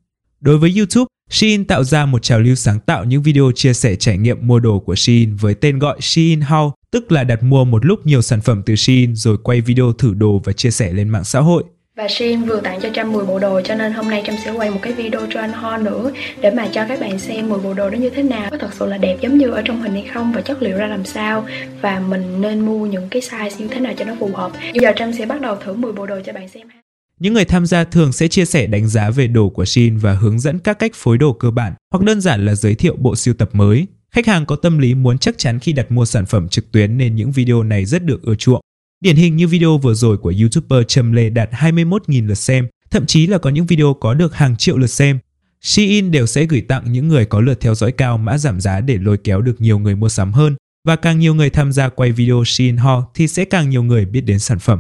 Đối 0.42 0.58
với 0.58 0.74
YouTube, 0.78 1.08
Shein 1.30 1.66
tạo 1.66 1.84
ra 1.84 2.06
một 2.06 2.24
trào 2.24 2.40
lưu 2.40 2.56
sáng 2.56 2.80
tạo 2.80 3.04
những 3.04 3.22
video 3.22 3.52
chia 3.56 3.74
sẻ 3.74 3.96
trải 3.96 4.18
nghiệm 4.18 4.48
mua 4.48 4.60
đồ 4.60 4.80
của 4.80 4.96
Shein 4.96 5.36
với 5.36 5.54
tên 5.54 5.80
gọi 5.80 5.98
Shein 6.02 6.42
Haul, 6.42 6.72
tức 6.92 7.12
là 7.12 7.24
đặt 7.24 7.44
mua 7.44 7.64
một 7.64 7.86
lúc 7.86 8.06
nhiều 8.06 8.22
sản 8.22 8.42
phẩm 8.42 8.62
từ 8.66 8.76
Shein 8.76 9.16
rồi 9.16 9.38
quay 9.44 9.62
video 9.62 9.94
thử 9.94 10.14
đồ 10.14 10.42
và 10.44 10.54
chia 10.54 10.72
sẻ 10.72 10.94
lên 10.94 11.10
mạng 11.10 11.24
xã 11.24 11.40
hội. 11.40 11.64
Và 11.96 12.08
Shein 12.08 12.42
vừa 12.42 12.62
tặng 12.62 12.80
cho 12.82 12.90
Trâm 12.94 13.12
10 13.12 13.26
bộ 13.26 13.40
đồ 13.40 13.62
cho 13.62 13.76
nên 13.76 13.94
hôm 13.94 14.10
nay 14.10 14.24
Trâm 14.26 14.36
sẽ 14.46 14.52
quay 14.52 14.70
một 14.70 14.80
cái 14.82 14.94
video 14.94 15.22
cho 15.30 15.40
anh 15.40 15.54
Ho 15.54 15.78
nữa 15.78 16.12
để 16.42 16.52
mà 16.52 16.68
cho 16.72 16.86
các 16.90 17.00
bạn 17.00 17.20
xem 17.20 17.50
10 17.50 17.60
bộ 17.60 17.74
đồ 17.74 17.90
đó 17.90 17.98
như 17.98 18.10
thế 18.10 18.24
nào 18.24 18.50
có 18.52 18.58
thật 18.58 18.74
sự 18.74 18.86
là 18.86 18.98
đẹp 18.98 19.18
giống 19.22 19.38
như 19.38 19.50
ở 19.50 19.62
trong 19.66 19.82
hình 19.82 19.94
hay 19.94 20.06
không 20.14 20.32
và 20.32 20.42
chất 20.42 20.62
liệu 20.62 20.78
ra 20.78 20.88
làm 20.88 21.06
sao 21.06 21.46
và 21.82 22.00
mình 22.00 22.42
nên 22.42 22.60
mua 22.60 22.86
những 22.86 23.08
cái 23.10 23.22
size 23.22 23.50
như 23.58 23.68
thế 23.68 23.80
nào 23.80 23.94
cho 23.98 24.06
nó 24.06 24.16
phù 24.20 24.30
hợp. 24.34 24.52
Bây 24.54 24.82
giờ 24.82 24.92
Trâm 24.96 25.14
sẽ 25.14 25.26
bắt 25.26 25.42
đầu 25.42 25.56
thử 25.56 25.74
10 25.74 25.92
bộ 25.92 26.06
đồ 26.06 26.20
cho 26.26 26.34
bạn 26.34 26.50
xem 26.50 26.70
ha. 26.70 26.87
Những 27.20 27.34
người 27.34 27.46
tham 27.46 27.66
gia 27.66 27.84
thường 27.84 28.12
sẽ 28.12 28.28
chia 28.28 28.46
sẻ 28.46 28.68
đánh 28.68 28.88
giá 28.88 29.10
về 29.10 29.28
đồ 29.28 29.50
của 29.50 29.66
Shin 29.66 29.98
và 29.98 30.14
hướng 30.14 30.40
dẫn 30.40 30.60
các 30.60 30.80
cách 30.80 30.92
phối 30.96 31.18
đồ 31.18 31.34
cơ 31.34 31.52
bản 31.52 31.74
hoặc 31.92 32.04
đơn 32.04 32.22
giản 32.22 32.46
là 32.46 32.56
giới 32.56 32.76
thiệu 32.76 32.96
bộ 33.00 33.16
siêu 33.16 33.34
tập 33.34 33.50
mới. 33.54 33.88
Khách 34.12 34.28
hàng 34.28 34.46
có 34.46 34.56
tâm 34.56 34.78
lý 34.78 34.94
muốn 34.94 35.18
chắc 35.18 35.38
chắn 35.38 35.60
khi 35.60 35.74
đặt 35.74 35.92
mua 35.92 36.06
sản 36.06 36.26
phẩm 36.26 36.48
trực 36.48 36.72
tuyến 36.72 36.98
nên 36.98 37.16
những 37.16 37.32
video 37.32 37.64
này 37.64 37.86
rất 37.86 38.04
được 38.04 38.22
ưa 38.22 38.36
chuộng. 38.36 38.62
Điển 39.02 39.16
hình 39.16 39.36
như 39.36 39.48
video 39.48 39.78
vừa 39.78 39.94
rồi 39.94 40.18
của 40.18 40.34
YouTuber 40.40 40.88
Trâm 40.88 41.12
Lê 41.12 41.30
đạt 41.30 41.50
21.000 41.52 42.28
lượt 42.28 42.38
xem, 42.38 42.68
thậm 42.92 43.06
chí 43.06 43.28
là 43.28 43.38
có 43.38 43.50
những 43.50 43.66
video 43.66 43.94
có 43.94 44.14
được 44.14 44.36
hàng 44.36 44.56
triệu 44.56 44.78
lượt 44.78 44.88
xem. 44.88 45.20
Shein 45.62 46.12
đều 46.12 46.26
sẽ 46.26 46.46
gửi 46.46 46.62
tặng 46.62 46.92
những 46.92 47.08
người 47.08 47.26
có 47.26 47.42
lượt 47.42 47.60
theo 47.62 47.76
dõi 47.76 47.92
cao 47.92 48.18
mã 48.18 48.38
giảm 48.38 48.62
giá 48.62 48.82
để 48.82 48.98
lôi 48.98 49.18
kéo 49.18 49.42
được 49.42 49.62
nhiều 49.62 49.80
người 49.80 49.96
mua 49.96 50.10
sắm 50.10 50.34
hơn. 50.34 50.56
Và 50.88 50.96
càng 50.96 51.20
nhiều 51.20 51.36
người 51.36 51.50
tham 51.50 51.72
gia 51.72 51.90
quay 51.90 52.12
video 52.12 52.44
Shein 52.46 52.78
Haul 52.78 53.04
thì 53.14 53.28
sẽ 53.28 53.46
càng 53.46 53.70
nhiều 53.70 53.84
người 53.84 54.06
biết 54.06 54.22
đến 54.22 54.40
sản 54.40 54.60
phẩm. 54.60 54.80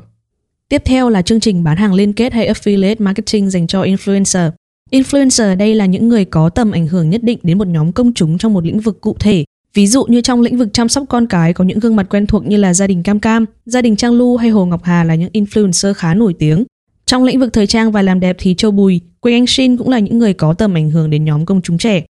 Tiếp 0.69 0.81
theo 0.85 1.09
là 1.09 1.21
chương 1.21 1.39
trình 1.39 1.63
bán 1.63 1.77
hàng 1.77 1.93
liên 1.93 2.13
kết 2.13 2.33
hay 2.33 2.53
affiliate 2.53 2.95
marketing 2.99 3.49
dành 3.49 3.67
cho 3.67 3.83
influencer. 3.83 4.51
Influencer 4.91 5.57
đây 5.57 5.75
là 5.75 5.85
những 5.85 6.09
người 6.09 6.25
có 6.25 6.49
tầm 6.49 6.71
ảnh 6.71 6.87
hưởng 6.87 7.09
nhất 7.09 7.23
định 7.23 7.39
đến 7.43 7.57
một 7.57 7.67
nhóm 7.67 7.91
công 7.91 8.13
chúng 8.13 8.37
trong 8.37 8.53
một 8.53 8.65
lĩnh 8.65 8.79
vực 8.79 9.01
cụ 9.01 9.15
thể. 9.19 9.45
Ví 9.73 9.87
dụ 9.87 10.05
như 10.05 10.21
trong 10.21 10.41
lĩnh 10.41 10.57
vực 10.57 10.69
chăm 10.73 10.89
sóc 10.89 11.03
con 11.09 11.27
cái 11.27 11.53
có 11.53 11.63
những 11.63 11.79
gương 11.79 11.95
mặt 11.95 12.07
quen 12.09 12.27
thuộc 12.27 12.45
như 12.45 12.57
là 12.57 12.73
gia 12.73 12.87
đình 12.87 13.03
Cam 13.03 13.19
Cam, 13.19 13.45
gia 13.65 13.81
đình 13.81 13.95
Trang 13.95 14.13
Lu 14.13 14.37
hay 14.37 14.49
Hồ 14.49 14.65
Ngọc 14.65 14.83
Hà 14.83 15.03
là 15.03 15.15
những 15.15 15.29
influencer 15.33 15.93
khá 15.93 16.13
nổi 16.13 16.33
tiếng. 16.39 16.63
Trong 17.05 17.23
lĩnh 17.23 17.39
vực 17.39 17.53
thời 17.53 17.67
trang 17.67 17.91
và 17.91 18.01
làm 18.01 18.19
đẹp 18.19 18.35
thì 18.39 18.55
Châu 18.57 18.71
Bùi, 18.71 19.01
Quỳnh 19.19 19.33
Anh 19.33 19.47
Shin 19.47 19.77
cũng 19.77 19.89
là 19.89 19.99
những 19.99 20.19
người 20.19 20.33
có 20.33 20.53
tầm 20.53 20.73
ảnh 20.73 20.89
hưởng 20.89 21.09
đến 21.09 21.25
nhóm 21.25 21.45
công 21.45 21.61
chúng 21.61 21.77
trẻ. 21.77 22.03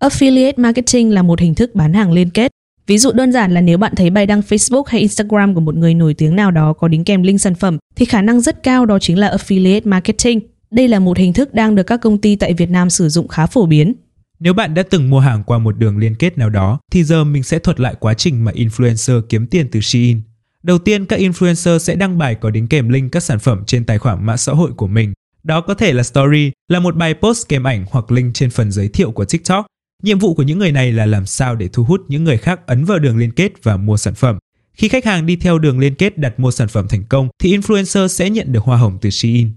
Affiliate 0.00 0.52
marketing 0.56 1.10
là 1.10 1.22
một 1.22 1.40
hình 1.40 1.54
thức 1.54 1.74
bán 1.74 1.92
hàng 1.92 2.12
liên 2.12 2.30
kết. 2.30 2.50
Ví 2.86 2.98
dụ 2.98 3.12
đơn 3.12 3.32
giản 3.32 3.52
là 3.52 3.60
nếu 3.60 3.78
bạn 3.78 3.92
thấy 3.96 4.10
bài 4.10 4.26
đăng 4.26 4.40
Facebook 4.40 4.82
hay 4.86 5.00
Instagram 5.00 5.54
của 5.54 5.60
một 5.60 5.74
người 5.74 5.94
nổi 5.94 6.14
tiếng 6.14 6.36
nào 6.36 6.50
đó 6.50 6.72
có 6.72 6.88
đính 6.88 7.04
kèm 7.04 7.22
link 7.22 7.40
sản 7.40 7.54
phẩm 7.54 7.78
thì 7.96 8.04
khả 8.04 8.22
năng 8.22 8.40
rất 8.40 8.62
cao 8.62 8.86
đó 8.86 8.98
chính 8.98 9.18
là 9.18 9.36
affiliate 9.36 9.80
marketing. 9.84 10.40
Đây 10.70 10.88
là 10.88 10.98
một 10.98 11.18
hình 11.18 11.32
thức 11.32 11.54
đang 11.54 11.74
được 11.74 11.82
các 11.82 12.00
công 12.00 12.18
ty 12.18 12.36
tại 12.36 12.54
Việt 12.54 12.70
Nam 12.70 12.90
sử 12.90 13.08
dụng 13.08 13.28
khá 13.28 13.46
phổ 13.46 13.66
biến. 13.66 13.94
Nếu 14.40 14.54
bạn 14.54 14.74
đã 14.74 14.82
từng 14.90 15.10
mua 15.10 15.20
hàng 15.20 15.42
qua 15.46 15.58
một 15.58 15.78
đường 15.78 15.98
liên 15.98 16.14
kết 16.14 16.38
nào 16.38 16.50
đó, 16.50 16.78
thì 16.92 17.04
giờ 17.04 17.24
mình 17.24 17.42
sẽ 17.42 17.58
thuật 17.58 17.80
lại 17.80 17.94
quá 18.00 18.14
trình 18.14 18.44
mà 18.44 18.52
influencer 18.52 19.22
kiếm 19.28 19.46
tiền 19.46 19.68
từ 19.72 19.80
Shein. 19.80 20.20
Đầu 20.62 20.78
tiên, 20.78 21.06
các 21.06 21.20
influencer 21.20 21.78
sẽ 21.78 21.94
đăng 21.94 22.18
bài 22.18 22.34
có 22.34 22.50
đính 22.50 22.68
kèm 22.68 22.88
link 22.88 23.12
các 23.12 23.22
sản 23.22 23.38
phẩm 23.38 23.62
trên 23.66 23.84
tài 23.84 23.98
khoản 23.98 24.26
mạng 24.26 24.38
xã 24.38 24.52
hội 24.52 24.70
của 24.76 24.86
mình. 24.86 25.12
Đó 25.42 25.60
có 25.60 25.74
thể 25.74 25.92
là 25.92 26.02
story, 26.02 26.52
là 26.68 26.80
một 26.80 26.96
bài 26.96 27.14
post 27.14 27.48
kèm 27.48 27.66
ảnh 27.66 27.84
hoặc 27.90 28.12
link 28.12 28.34
trên 28.34 28.50
phần 28.50 28.72
giới 28.72 28.88
thiệu 28.88 29.10
của 29.10 29.24
TikTok. 29.24 29.66
Nhiệm 30.04 30.18
vụ 30.18 30.34
của 30.34 30.42
những 30.42 30.58
người 30.58 30.72
này 30.72 30.92
là 30.92 31.06
làm 31.06 31.26
sao 31.26 31.56
để 31.56 31.68
thu 31.72 31.84
hút 31.84 32.00
những 32.08 32.24
người 32.24 32.36
khác 32.36 32.60
ấn 32.66 32.84
vào 32.84 32.98
đường 32.98 33.18
liên 33.18 33.30
kết 33.30 33.52
và 33.62 33.76
mua 33.76 33.96
sản 33.96 34.14
phẩm. 34.14 34.38
Khi 34.72 34.88
khách 34.88 35.04
hàng 35.04 35.26
đi 35.26 35.36
theo 35.36 35.58
đường 35.58 35.78
liên 35.78 35.94
kết 35.94 36.18
đặt 36.18 36.40
mua 36.40 36.50
sản 36.50 36.68
phẩm 36.68 36.86
thành 36.88 37.04
công 37.08 37.28
thì 37.38 37.58
influencer 37.58 38.06
sẽ 38.06 38.30
nhận 38.30 38.52
được 38.52 38.64
hoa 38.64 38.76
hồng 38.76 38.98
từ 39.00 39.10
Shein. 39.10 39.50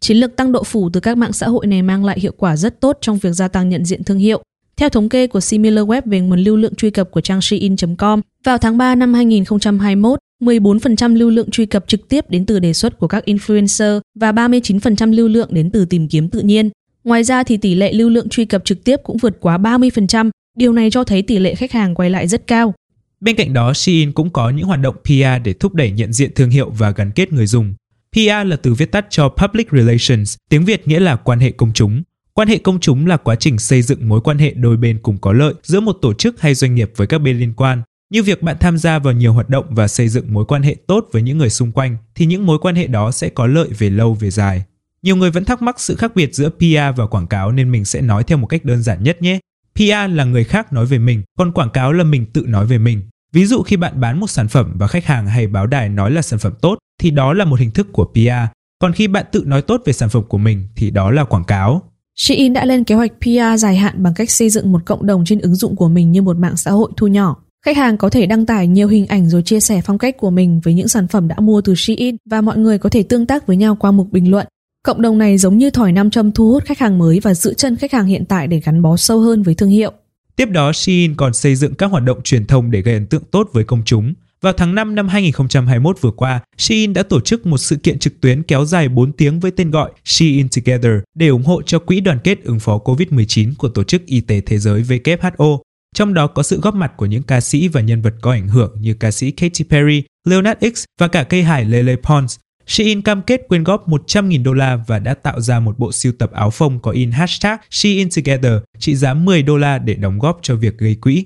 Chiến 0.00 0.16
lược 0.16 0.36
tăng 0.36 0.52
độ 0.52 0.64
phủ 0.64 0.90
từ 0.92 1.00
các 1.00 1.18
mạng 1.18 1.32
xã 1.32 1.48
hội 1.48 1.66
này 1.66 1.82
mang 1.82 2.04
lại 2.04 2.20
hiệu 2.20 2.32
quả 2.36 2.56
rất 2.56 2.80
tốt 2.80 2.98
trong 3.00 3.18
việc 3.18 3.32
gia 3.32 3.48
tăng 3.48 3.68
nhận 3.68 3.84
diện 3.84 4.04
thương 4.04 4.18
hiệu. 4.18 4.42
Theo 4.76 4.88
thống 4.88 5.08
kê 5.08 5.26
của 5.26 5.38
SimilarWeb 5.38 6.02
về 6.04 6.20
nguồn 6.20 6.40
lưu 6.40 6.56
lượng 6.56 6.74
truy 6.74 6.90
cập 6.90 7.10
của 7.10 7.20
trang 7.20 7.40
Shein.com, 7.40 8.20
vào 8.44 8.58
tháng 8.58 8.78
3 8.78 8.94
năm 8.94 9.14
2021, 9.14 10.18
14% 10.42 11.14
lưu 11.14 11.30
lượng 11.30 11.50
truy 11.50 11.66
cập 11.66 11.88
trực 11.88 12.08
tiếp 12.08 12.30
đến 12.30 12.46
từ 12.46 12.58
đề 12.58 12.72
xuất 12.72 12.98
của 12.98 13.08
các 13.08 13.24
influencer 13.26 14.00
và 14.20 14.32
39% 14.32 15.12
lưu 15.12 15.28
lượng 15.28 15.48
đến 15.52 15.70
từ 15.70 15.84
tìm 15.84 16.08
kiếm 16.08 16.28
tự 16.28 16.40
nhiên. 16.40 16.70
Ngoài 17.04 17.24
ra 17.24 17.42
thì 17.42 17.56
tỷ 17.56 17.74
lệ 17.74 17.92
lưu 17.92 18.08
lượng 18.08 18.28
truy 18.28 18.44
cập 18.44 18.64
trực 18.64 18.84
tiếp 18.84 18.96
cũng 19.04 19.16
vượt 19.16 19.36
quá 19.40 19.58
30%, 19.58 20.30
điều 20.56 20.72
này 20.72 20.90
cho 20.90 21.04
thấy 21.04 21.22
tỷ 21.22 21.38
lệ 21.38 21.54
khách 21.54 21.72
hàng 21.72 21.94
quay 21.94 22.10
lại 22.10 22.28
rất 22.28 22.46
cao. 22.46 22.74
Bên 23.20 23.36
cạnh 23.36 23.52
đó, 23.52 23.72
Shein 23.74 24.12
cũng 24.12 24.30
có 24.30 24.50
những 24.50 24.66
hoạt 24.66 24.80
động 24.80 24.96
PR 25.04 25.44
để 25.44 25.52
thúc 25.52 25.74
đẩy 25.74 25.90
nhận 25.90 26.12
diện 26.12 26.30
thương 26.34 26.50
hiệu 26.50 26.70
và 26.70 26.90
gắn 26.90 27.10
kết 27.10 27.32
người 27.32 27.46
dùng. 27.46 27.74
PR 28.12 28.48
là 28.48 28.56
từ 28.62 28.74
viết 28.74 28.92
tắt 28.92 29.06
cho 29.10 29.28
Public 29.28 29.68
Relations, 29.72 30.36
tiếng 30.48 30.64
Việt 30.64 30.88
nghĩa 30.88 31.00
là 31.00 31.16
quan 31.16 31.40
hệ 31.40 31.50
công 31.50 31.72
chúng. 31.72 32.02
Quan 32.34 32.48
hệ 32.48 32.58
công 32.58 32.80
chúng 32.80 33.06
là 33.06 33.16
quá 33.16 33.34
trình 33.34 33.58
xây 33.58 33.82
dựng 33.82 34.08
mối 34.08 34.20
quan 34.20 34.38
hệ 34.38 34.54
đôi 34.54 34.76
bên 34.76 34.98
cùng 35.02 35.18
có 35.18 35.32
lợi 35.32 35.54
giữa 35.62 35.80
một 35.80 35.92
tổ 36.02 36.14
chức 36.14 36.40
hay 36.40 36.54
doanh 36.54 36.74
nghiệp 36.74 36.92
với 36.96 37.06
các 37.06 37.18
bên 37.18 37.38
liên 37.38 37.54
quan. 37.54 37.82
Như 38.10 38.22
việc 38.22 38.42
bạn 38.42 38.56
tham 38.60 38.78
gia 38.78 38.98
vào 38.98 39.12
nhiều 39.14 39.32
hoạt 39.32 39.48
động 39.48 39.66
và 39.68 39.88
xây 39.88 40.08
dựng 40.08 40.34
mối 40.34 40.44
quan 40.44 40.62
hệ 40.62 40.76
tốt 40.86 41.08
với 41.12 41.22
những 41.22 41.38
người 41.38 41.50
xung 41.50 41.72
quanh 41.72 41.96
thì 42.14 42.26
những 42.26 42.46
mối 42.46 42.58
quan 42.58 42.74
hệ 42.74 42.86
đó 42.86 43.10
sẽ 43.10 43.28
có 43.28 43.46
lợi 43.46 43.68
về 43.78 43.90
lâu 43.90 44.14
về 44.14 44.30
dài. 44.30 44.64
Nhiều 45.02 45.16
người 45.16 45.30
vẫn 45.30 45.44
thắc 45.44 45.62
mắc 45.62 45.80
sự 45.80 45.96
khác 45.96 46.12
biệt 46.14 46.34
giữa 46.34 46.48
PR 46.48 46.96
và 46.96 47.06
quảng 47.06 47.26
cáo 47.26 47.52
nên 47.52 47.70
mình 47.70 47.84
sẽ 47.84 48.00
nói 48.00 48.24
theo 48.24 48.38
một 48.38 48.46
cách 48.46 48.64
đơn 48.64 48.82
giản 48.82 49.02
nhất 49.02 49.22
nhé. 49.22 49.38
PR 49.74 50.14
là 50.14 50.24
người 50.24 50.44
khác 50.44 50.72
nói 50.72 50.86
về 50.86 50.98
mình, 50.98 51.22
còn 51.38 51.52
quảng 51.52 51.70
cáo 51.70 51.92
là 51.92 52.04
mình 52.04 52.26
tự 52.32 52.44
nói 52.46 52.66
về 52.66 52.78
mình. 52.78 53.02
Ví 53.32 53.46
dụ 53.46 53.62
khi 53.62 53.76
bạn 53.76 54.00
bán 54.00 54.20
một 54.20 54.30
sản 54.30 54.48
phẩm 54.48 54.72
và 54.74 54.86
khách 54.86 55.04
hàng 55.04 55.26
hay 55.26 55.46
báo 55.46 55.66
đài 55.66 55.88
nói 55.88 56.10
là 56.10 56.22
sản 56.22 56.38
phẩm 56.38 56.52
tốt 56.60 56.78
thì 57.00 57.10
đó 57.10 57.32
là 57.32 57.44
một 57.44 57.60
hình 57.60 57.70
thức 57.70 57.86
của 57.92 58.04
PR. 58.04 58.56
Còn 58.78 58.92
khi 58.92 59.08
bạn 59.08 59.26
tự 59.32 59.44
nói 59.46 59.62
tốt 59.62 59.82
về 59.84 59.92
sản 59.92 60.08
phẩm 60.08 60.22
của 60.28 60.38
mình 60.38 60.68
thì 60.76 60.90
đó 60.90 61.10
là 61.10 61.24
quảng 61.24 61.44
cáo. 61.44 61.82
Shein 62.16 62.52
đã 62.52 62.64
lên 62.64 62.84
kế 62.84 62.94
hoạch 62.94 63.12
PR 63.20 63.60
dài 63.62 63.76
hạn 63.76 64.02
bằng 64.02 64.14
cách 64.14 64.30
xây 64.30 64.50
dựng 64.50 64.72
một 64.72 64.82
cộng 64.86 65.06
đồng 65.06 65.24
trên 65.24 65.40
ứng 65.40 65.54
dụng 65.54 65.76
của 65.76 65.88
mình 65.88 66.12
như 66.12 66.22
một 66.22 66.36
mạng 66.36 66.56
xã 66.56 66.70
hội 66.70 66.90
thu 66.96 67.06
nhỏ. 67.06 67.36
Khách 67.64 67.76
hàng 67.76 67.96
có 67.96 68.10
thể 68.10 68.26
đăng 68.26 68.46
tải 68.46 68.66
nhiều 68.66 68.88
hình 68.88 69.06
ảnh 69.06 69.28
rồi 69.28 69.42
chia 69.42 69.60
sẻ 69.60 69.80
phong 69.84 69.98
cách 69.98 70.16
của 70.18 70.30
mình 70.30 70.60
với 70.64 70.74
những 70.74 70.88
sản 70.88 71.08
phẩm 71.08 71.28
đã 71.28 71.36
mua 71.40 71.60
từ 71.60 71.74
Shein 71.74 72.16
và 72.30 72.40
mọi 72.40 72.58
người 72.58 72.78
có 72.78 72.88
thể 72.88 73.02
tương 73.02 73.26
tác 73.26 73.46
với 73.46 73.56
nhau 73.56 73.76
qua 73.80 73.90
mục 73.90 74.12
bình 74.12 74.30
luận. 74.30 74.46
Cộng 74.88 75.02
đồng 75.02 75.18
này 75.18 75.38
giống 75.38 75.58
như 75.58 75.70
thỏi 75.70 75.92
nam 75.92 76.10
châm 76.10 76.32
thu 76.32 76.52
hút 76.52 76.64
khách 76.64 76.78
hàng 76.78 76.98
mới 76.98 77.20
và 77.20 77.34
giữ 77.34 77.54
chân 77.54 77.76
khách 77.76 77.92
hàng 77.92 78.06
hiện 78.06 78.24
tại 78.24 78.46
để 78.46 78.60
gắn 78.64 78.82
bó 78.82 78.96
sâu 78.96 79.20
hơn 79.20 79.42
với 79.42 79.54
thương 79.54 79.68
hiệu. 79.68 79.92
Tiếp 80.36 80.50
đó, 80.50 80.72
Shein 80.72 81.14
còn 81.14 81.34
xây 81.34 81.54
dựng 81.54 81.74
các 81.74 81.90
hoạt 81.90 82.02
động 82.02 82.22
truyền 82.22 82.46
thông 82.46 82.70
để 82.70 82.82
gây 82.82 82.94
ấn 82.94 83.06
tượng 83.06 83.22
tốt 83.30 83.50
với 83.52 83.64
công 83.64 83.82
chúng. 83.84 84.14
Vào 84.40 84.52
tháng 84.52 84.74
5 84.74 84.94
năm 84.94 85.08
2021 85.08 85.96
vừa 86.00 86.10
qua, 86.10 86.40
Shein 86.58 86.92
đã 86.92 87.02
tổ 87.02 87.20
chức 87.20 87.46
một 87.46 87.58
sự 87.58 87.76
kiện 87.76 87.98
trực 87.98 88.20
tuyến 88.20 88.42
kéo 88.42 88.64
dài 88.64 88.88
4 88.88 89.12
tiếng 89.12 89.40
với 89.40 89.50
tên 89.50 89.70
gọi 89.70 89.90
Shein 90.04 90.48
Together 90.56 90.92
để 91.14 91.28
ủng 91.28 91.44
hộ 91.44 91.62
cho 91.62 91.78
Quỹ 91.78 92.00
đoàn 92.00 92.18
kết 92.24 92.44
ứng 92.44 92.60
phó 92.60 92.78
COVID-19 92.84 93.52
của 93.58 93.68
Tổ 93.68 93.84
chức 93.84 94.06
Y 94.06 94.20
tế 94.20 94.40
Thế 94.40 94.58
giới 94.58 94.82
WHO. 94.82 95.58
Trong 95.94 96.14
đó 96.14 96.26
có 96.26 96.42
sự 96.42 96.60
góp 96.60 96.74
mặt 96.74 96.92
của 96.96 97.06
những 97.06 97.22
ca 97.22 97.40
sĩ 97.40 97.68
và 97.68 97.80
nhân 97.80 98.02
vật 98.02 98.14
có 98.20 98.32
ảnh 98.32 98.48
hưởng 98.48 98.76
như 98.80 98.94
ca 98.94 99.10
sĩ 99.10 99.30
Katy 99.30 99.64
Perry, 99.70 100.02
Leonard 100.24 100.60
X 100.76 100.84
và 101.00 101.08
cả 101.08 101.22
cây 101.22 101.42
hải 101.42 101.64
Lele 101.64 101.96
Pons. 101.96 102.38
Shein 102.68 103.02
cam 103.02 103.22
kết 103.22 103.40
quyên 103.48 103.64
góp 103.64 103.88
100.000 103.88 104.42
đô 104.42 104.52
la 104.52 104.78
và 104.86 104.98
đã 104.98 105.14
tạo 105.14 105.40
ra 105.40 105.60
một 105.60 105.78
bộ 105.78 105.92
siêu 105.92 106.12
tập 106.18 106.30
áo 106.32 106.50
phông 106.50 106.80
có 106.80 106.90
in 106.90 107.10
hashtag 107.10 107.56
Shein 107.70 108.08
Together 108.16 108.52
trị 108.78 108.94
giá 108.96 109.14
10 109.14 109.42
đô 109.42 109.56
la 109.56 109.78
để 109.78 109.94
đóng 109.94 110.18
góp 110.18 110.38
cho 110.42 110.56
việc 110.56 110.78
gây 110.78 110.94
quỹ. 110.94 111.24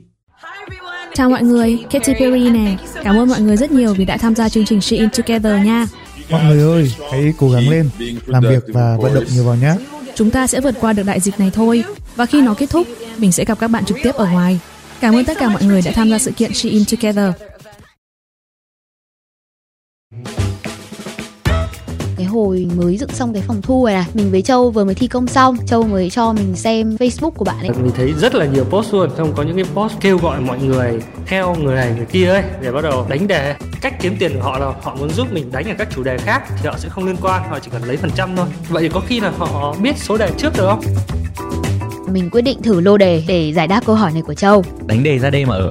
Chào 1.14 1.30
mọi 1.30 1.42
người, 1.42 1.78
Katy 1.90 2.12
Perry 2.14 2.50
nè. 2.50 2.76
Cảm 3.04 3.18
ơn 3.18 3.28
mọi 3.28 3.40
người 3.40 3.56
rất 3.56 3.72
nhiều 3.72 3.94
vì 3.94 4.04
đã 4.04 4.16
tham 4.16 4.34
gia 4.34 4.48
chương 4.48 4.64
trình 4.64 4.80
Shein 4.80 5.08
Together 5.10 5.66
nha. 5.66 5.86
Mọi 6.30 6.44
người 6.44 6.62
ơi, 6.62 6.92
hãy 7.12 7.32
cố 7.38 7.50
gắng 7.50 7.68
lên, 7.68 7.90
làm 8.26 8.42
việc 8.42 8.64
và 8.68 8.96
vận 8.96 9.14
động 9.14 9.24
nhiều 9.32 9.44
vào 9.44 9.56
nhé. 9.56 9.74
Chúng 10.14 10.30
ta 10.30 10.46
sẽ 10.46 10.60
vượt 10.60 10.74
qua 10.80 10.92
được 10.92 11.02
đại 11.02 11.20
dịch 11.20 11.40
này 11.40 11.50
thôi. 11.54 11.84
Và 12.16 12.26
khi 12.26 12.42
nó 12.42 12.54
kết 12.54 12.70
thúc, 12.70 12.86
mình 13.18 13.32
sẽ 13.32 13.44
gặp 13.44 13.58
các 13.60 13.68
bạn 13.68 13.84
trực 13.84 13.96
tiếp 14.02 14.14
ở 14.14 14.26
ngoài. 14.26 14.60
Cảm 15.00 15.14
ơn 15.14 15.24
tất 15.24 15.36
cả 15.40 15.48
mọi 15.48 15.64
người 15.64 15.82
đã 15.82 15.92
tham 15.94 16.10
gia 16.10 16.18
sự 16.18 16.30
kiện 16.30 16.54
Shein 16.54 16.82
Together. 16.90 17.32
Hồi 22.32 22.68
mới 22.76 22.98
dựng 22.98 23.10
xong 23.12 23.32
cái 23.32 23.42
phòng 23.42 23.62
thu 23.62 23.86
này 23.86 23.94
này. 23.94 24.06
Mình 24.14 24.30
với 24.30 24.42
châu 24.42 24.70
vừa 24.70 24.84
mới 24.84 24.94
thi 24.94 25.06
công 25.06 25.26
xong 25.26 25.56
châu 25.66 25.82
mới 25.82 26.10
cho 26.10 26.32
mình 26.32 26.56
xem 26.56 26.96
facebook 26.96 27.30
của 27.30 27.44
bạn 27.44 27.58
ấy. 27.60 27.70
Mình 27.70 27.90
thấy 27.96 28.12
rất 28.12 28.34
là 28.34 28.46
nhiều 28.46 28.64
post 28.64 28.94
luôn. 28.94 29.10
Xong 29.16 29.32
có 29.36 29.42
những 29.42 29.56
cái 29.56 29.64
post 29.74 29.94
kêu 30.00 30.18
gọi 30.18 30.40
mọi 30.40 30.58
người 30.58 31.00
theo 31.26 31.54
người 31.54 31.74
này 31.74 31.92
người 31.96 32.06
kia 32.06 32.28
ấy 32.28 32.42
để 32.60 32.72
bắt 32.72 32.80
đầu 32.82 33.06
đánh 33.08 33.28
đề. 33.28 33.54
Cách 33.80 34.00
kiếm 34.00 34.16
tiền 34.18 34.32
của 34.34 34.42
họ 34.42 34.58
là 34.58 34.72
họ 34.82 34.94
muốn 34.94 35.10
giúp 35.10 35.26
mình 35.32 35.52
đánh 35.52 35.68
ở 35.68 35.74
các 35.78 35.88
chủ 35.94 36.02
đề 36.02 36.18
khác 36.18 36.42
thì 36.62 36.68
họ 36.68 36.74
sẽ 36.78 36.88
không 36.88 37.04
liên 37.04 37.16
quan 37.22 37.50
họ 37.50 37.58
chỉ 37.58 37.70
cần 37.72 37.82
lấy 37.84 37.96
phần 37.96 38.10
trăm 38.16 38.36
thôi. 38.36 38.46
Vậy 38.68 38.82
thì 38.82 38.88
có 38.88 39.00
khi 39.06 39.20
là 39.20 39.32
họ 39.38 39.76
biết 39.82 39.98
số 39.98 40.16
đề 40.16 40.30
trước 40.38 40.52
được 40.56 40.66
không? 40.66 40.80
Mình 42.12 42.30
quyết 42.30 42.42
định 42.42 42.62
thử 42.62 42.80
lô 42.80 42.96
đề 42.96 43.22
để 43.28 43.52
giải 43.52 43.66
đáp 43.66 43.80
câu 43.86 43.96
hỏi 43.96 44.12
này 44.12 44.22
của 44.22 44.34
châu. 44.34 44.64
Đánh 44.86 45.02
đề 45.02 45.18
ra 45.18 45.30
đây 45.30 45.44
mà 45.44 45.54
ở 45.54 45.70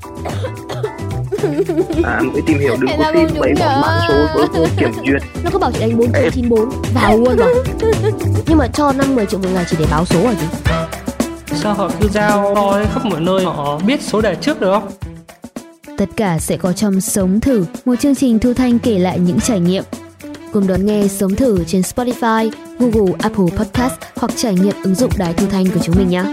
à, 2.03 2.21
mới 2.33 2.41
tìm 2.47 2.59
hiểu 2.59 2.75
đừng 2.79 2.89
có 2.97 3.11
tin 3.13 3.27
mấy 3.39 3.53
bọn 3.59 3.81
mã 3.81 4.05
số 4.07 4.27
với 4.35 4.47
vô 4.53 4.65
kiểm 4.77 4.91
duyệt 5.07 5.21
nó 5.43 5.49
có 5.53 5.59
bảo 5.59 5.71
chị 5.71 5.79
đánh 5.79 5.97
bốn 5.97 6.11
triệu 6.13 6.29
chín 6.33 6.49
bốn. 6.49 6.69
Vào 6.93 7.17
luôn 7.17 7.37
mà 7.37 7.45
nhưng 8.47 8.57
mà 8.57 8.67
cho 8.67 8.91
năm 8.91 9.15
mười 9.15 9.25
triệu 9.25 9.39
một 9.39 9.49
ngày 9.53 9.65
chỉ 9.69 9.77
để 9.79 9.85
báo 9.91 10.05
số 10.05 10.25
à 10.25 10.33
chứ 10.41 10.47
sao 11.55 11.73
họ 11.73 11.91
cứ 11.99 12.07
giao 12.09 12.55
to 12.55 12.79
khắp 12.93 13.05
mọi 13.05 13.19
nơi? 13.19 13.45
Họ 13.45 13.79
biết 13.79 14.01
số 14.01 14.21
đề 14.21 14.35
trước 14.35 14.61
được 14.61 14.71
không 14.71 14.91
tất 15.97 16.09
cả 16.15 16.39
sẽ 16.39 16.57
có 16.57 16.73
trong 16.73 17.01
sống 17.01 17.39
thử 17.39 17.65
một 17.85 17.95
chương 17.95 18.15
trình 18.15 18.39
thu 18.39 18.53
thanh 18.53 18.79
kể 18.79 18.99
lại 18.99 19.19
những 19.19 19.39
trải 19.39 19.59
nghiệm. 19.59 19.83
Cùng 20.53 20.67
đón 20.67 20.85
nghe 20.85 21.07
sống 21.07 21.35
thử 21.35 21.63
trên 21.67 21.81
Spotify, 21.81 22.51
Google, 22.79 23.13
Apple 23.19 23.45
Podcast 23.57 23.93
hoặc 24.15 24.31
trải 24.35 24.55
nghiệm 24.55 24.75
ứng 24.83 24.95
dụng 24.95 25.11
đài 25.17 25.33
thu 25.33 25.45
thanh 25.51 25.65
của 25.65 25.79
chúng 25.83 25.95
mình 25.97 26.09
nhé. 26.09 26.23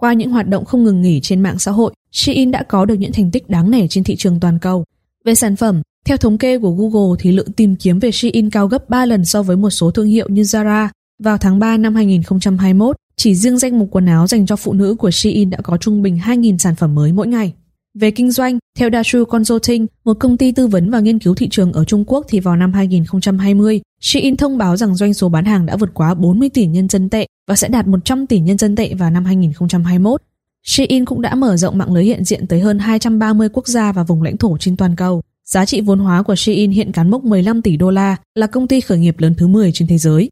Qua 0.00 0.12
những 0.12 0.30
hoạt 0.30 0.48
động 0.48 0.64
không 0.64 0.84
ngừng 0.84 1.02
nghỉ 1.02 1.20
trên 1.20 1.40
mạng 1.40 1.58
xã 1.58 1.70
hội, 1.70 1.92
Shein 2.12 2.50
đã 2.50 2.62
có 2.62 2.84
được 2.84 2.94
những 2.94 3.12
thành 3.12 3.30
tích 3.30 3.50
đáng 3.50 3.70
nể 3.70 3.88
trên 3.88 4.04
thị 4.04 4.16
trường 4.16 4.40
toàn 4.40 4.58
cầu. 4.58 4.84
Về 5.24 5.34
sản 5.34 5.56
phẩm, 5.56 5.82
theo 6.06 6.16
thống 6.16 6.38
kê 6.38 6.58
của 6.58 6.70
Google 6.70 7.16
thì 7.18 7.32
lượng 7.32 7.52
tìm 7.52 7.76
kiếm 7.76 7.98
về 7.98 8.10
Shein 8.10 8.50
cao 8.50 8.66
gấp 8.66 8.90
3 8.90 9.06
lần 9.06 9.24
so 9.24 9.42
với 9.42 9.56
một 9.56 9.70
số 9.70 9.90
thương 9.90 10.06
hiệu 10.06 10.28
như 10.28 10.42
Zara. 10.42 10.88
Vào 11.22 11.38
tháng 11.38 11.58
3 11.58 11.76
năm 11.76 11.94
2021, 11.94 12.96
chỉ 13.16 13.34
riêng 13.34 13.58
danh 13.58 13.78
mục 13.78 13.88
quần 13.90 14.06
áo 14.06 14.26
dành 14.26 14.46
cho 14.46 14.56
phụ 14.56 14.72
nữ 14.72 14.94
của 14.94 15.10
Shein 15.10 15.50
đã 15.50 15.58
có 15.62 15.76
trung 15.76 16.02
bình 16.02 16.18
2.000 16.24 16.58
sản 16.58 16.74
phẩm 16.74 16.94
mới 16.94 17.12
mỗi 17.12 17.26
ngày. 17.26 17.52
Về 17.98 18.10
kinh 18.10 18.30
doanh, 18.30 18.58
theo 18.78 18.90
Dashu 18.92 19.24
Consulting, 19.24 19.86
một 20.04 20.16
công 20.20 20.36
ty 20.36 20.52
tư 20.52 20.66
vấn 20.66 20.90
và 20.90 21.00
nghiên 21.00 21.18
cứu 21.18 21.34
thị 21.34 21.48
trường 21.48 21.72
ở 21.72 21.84
Trung 21.84 22.04
Quốc 22.06 22.26
thì 22.28 22.40
vào 22.40 22.56
năm 22.56 22.72
2020, 22.72 23.80
Shein 24.00 24.36
thông 24.36 24.58
báo 24.58 24.76
rằng 24.76 24.94
doanh 24.94 25.14
số 25.14 25.28
bán 25.28 25.44
hàng 25.44 25.66
đã 25.66 25.76
vượt 25.76 25.90
quá 25.94 26.14
40 26.14 26.48
tỷ 26.48 26.66
nhân 26.66 26.88
dân 26.88 27.08
tệ 27.08 27.26
và 27.50 27.56
sẽ 27.56 27.68
đạt 27.68 27.86
100 27.86 28.26
tỷ 28.26 28.40
nhân 28.40 28.58
dân 28.58 28.76
tệ 28.76 28.94
vào 28.94 29.10
năm 29.10 29.24
2021. 29.24 30.22
Shein 30.64 31.04
cũng 31.04 31.22
đã 31.22 31.34
mở 31.34 31.56
rộng 31.56 31.78
mạng 31.78 31.92
lưới 31.92 32.04
hiện 32.04 32.24
diện 32.24 32.46
tới 32.46 32.60
hơn 32.60 32.78
230 32.78 33.48
quốc 33.52 33.66
gia 33.66 33.92
và 33.92 34.02
vùng 34.02 34.22
lãnh 34.22 34.36
thổ 34.36 34.58
trên 34.58 34.76
toàn 34.76 34.96
cầu. 34.96 35.22
Giá 35.44 35.66
trị 35.66 35.80
vốn 35.80 35.98
hóa 35.98 36.22
của 36.22 36.36
Shein 36.36 36.70
hiện 36.70 36.92
cán 36.92 37.10
mốc 37.10 37.24
15 37.24 37.62
tỷ 37.62 37.76
đô 37.76 37.90
la, 37.90 38.16
là 38.34 38.46
công 38.46 38.68
ty 38.68 38.80
khởi 38.80 38.98
nghiệp 38.98 39.18
lớn 39.18 39.34
thứ 39.38 39.46
10 39.46 39.72
trên 39.72 39.88
thế 39.88 39.98
giới. 39.98 40.30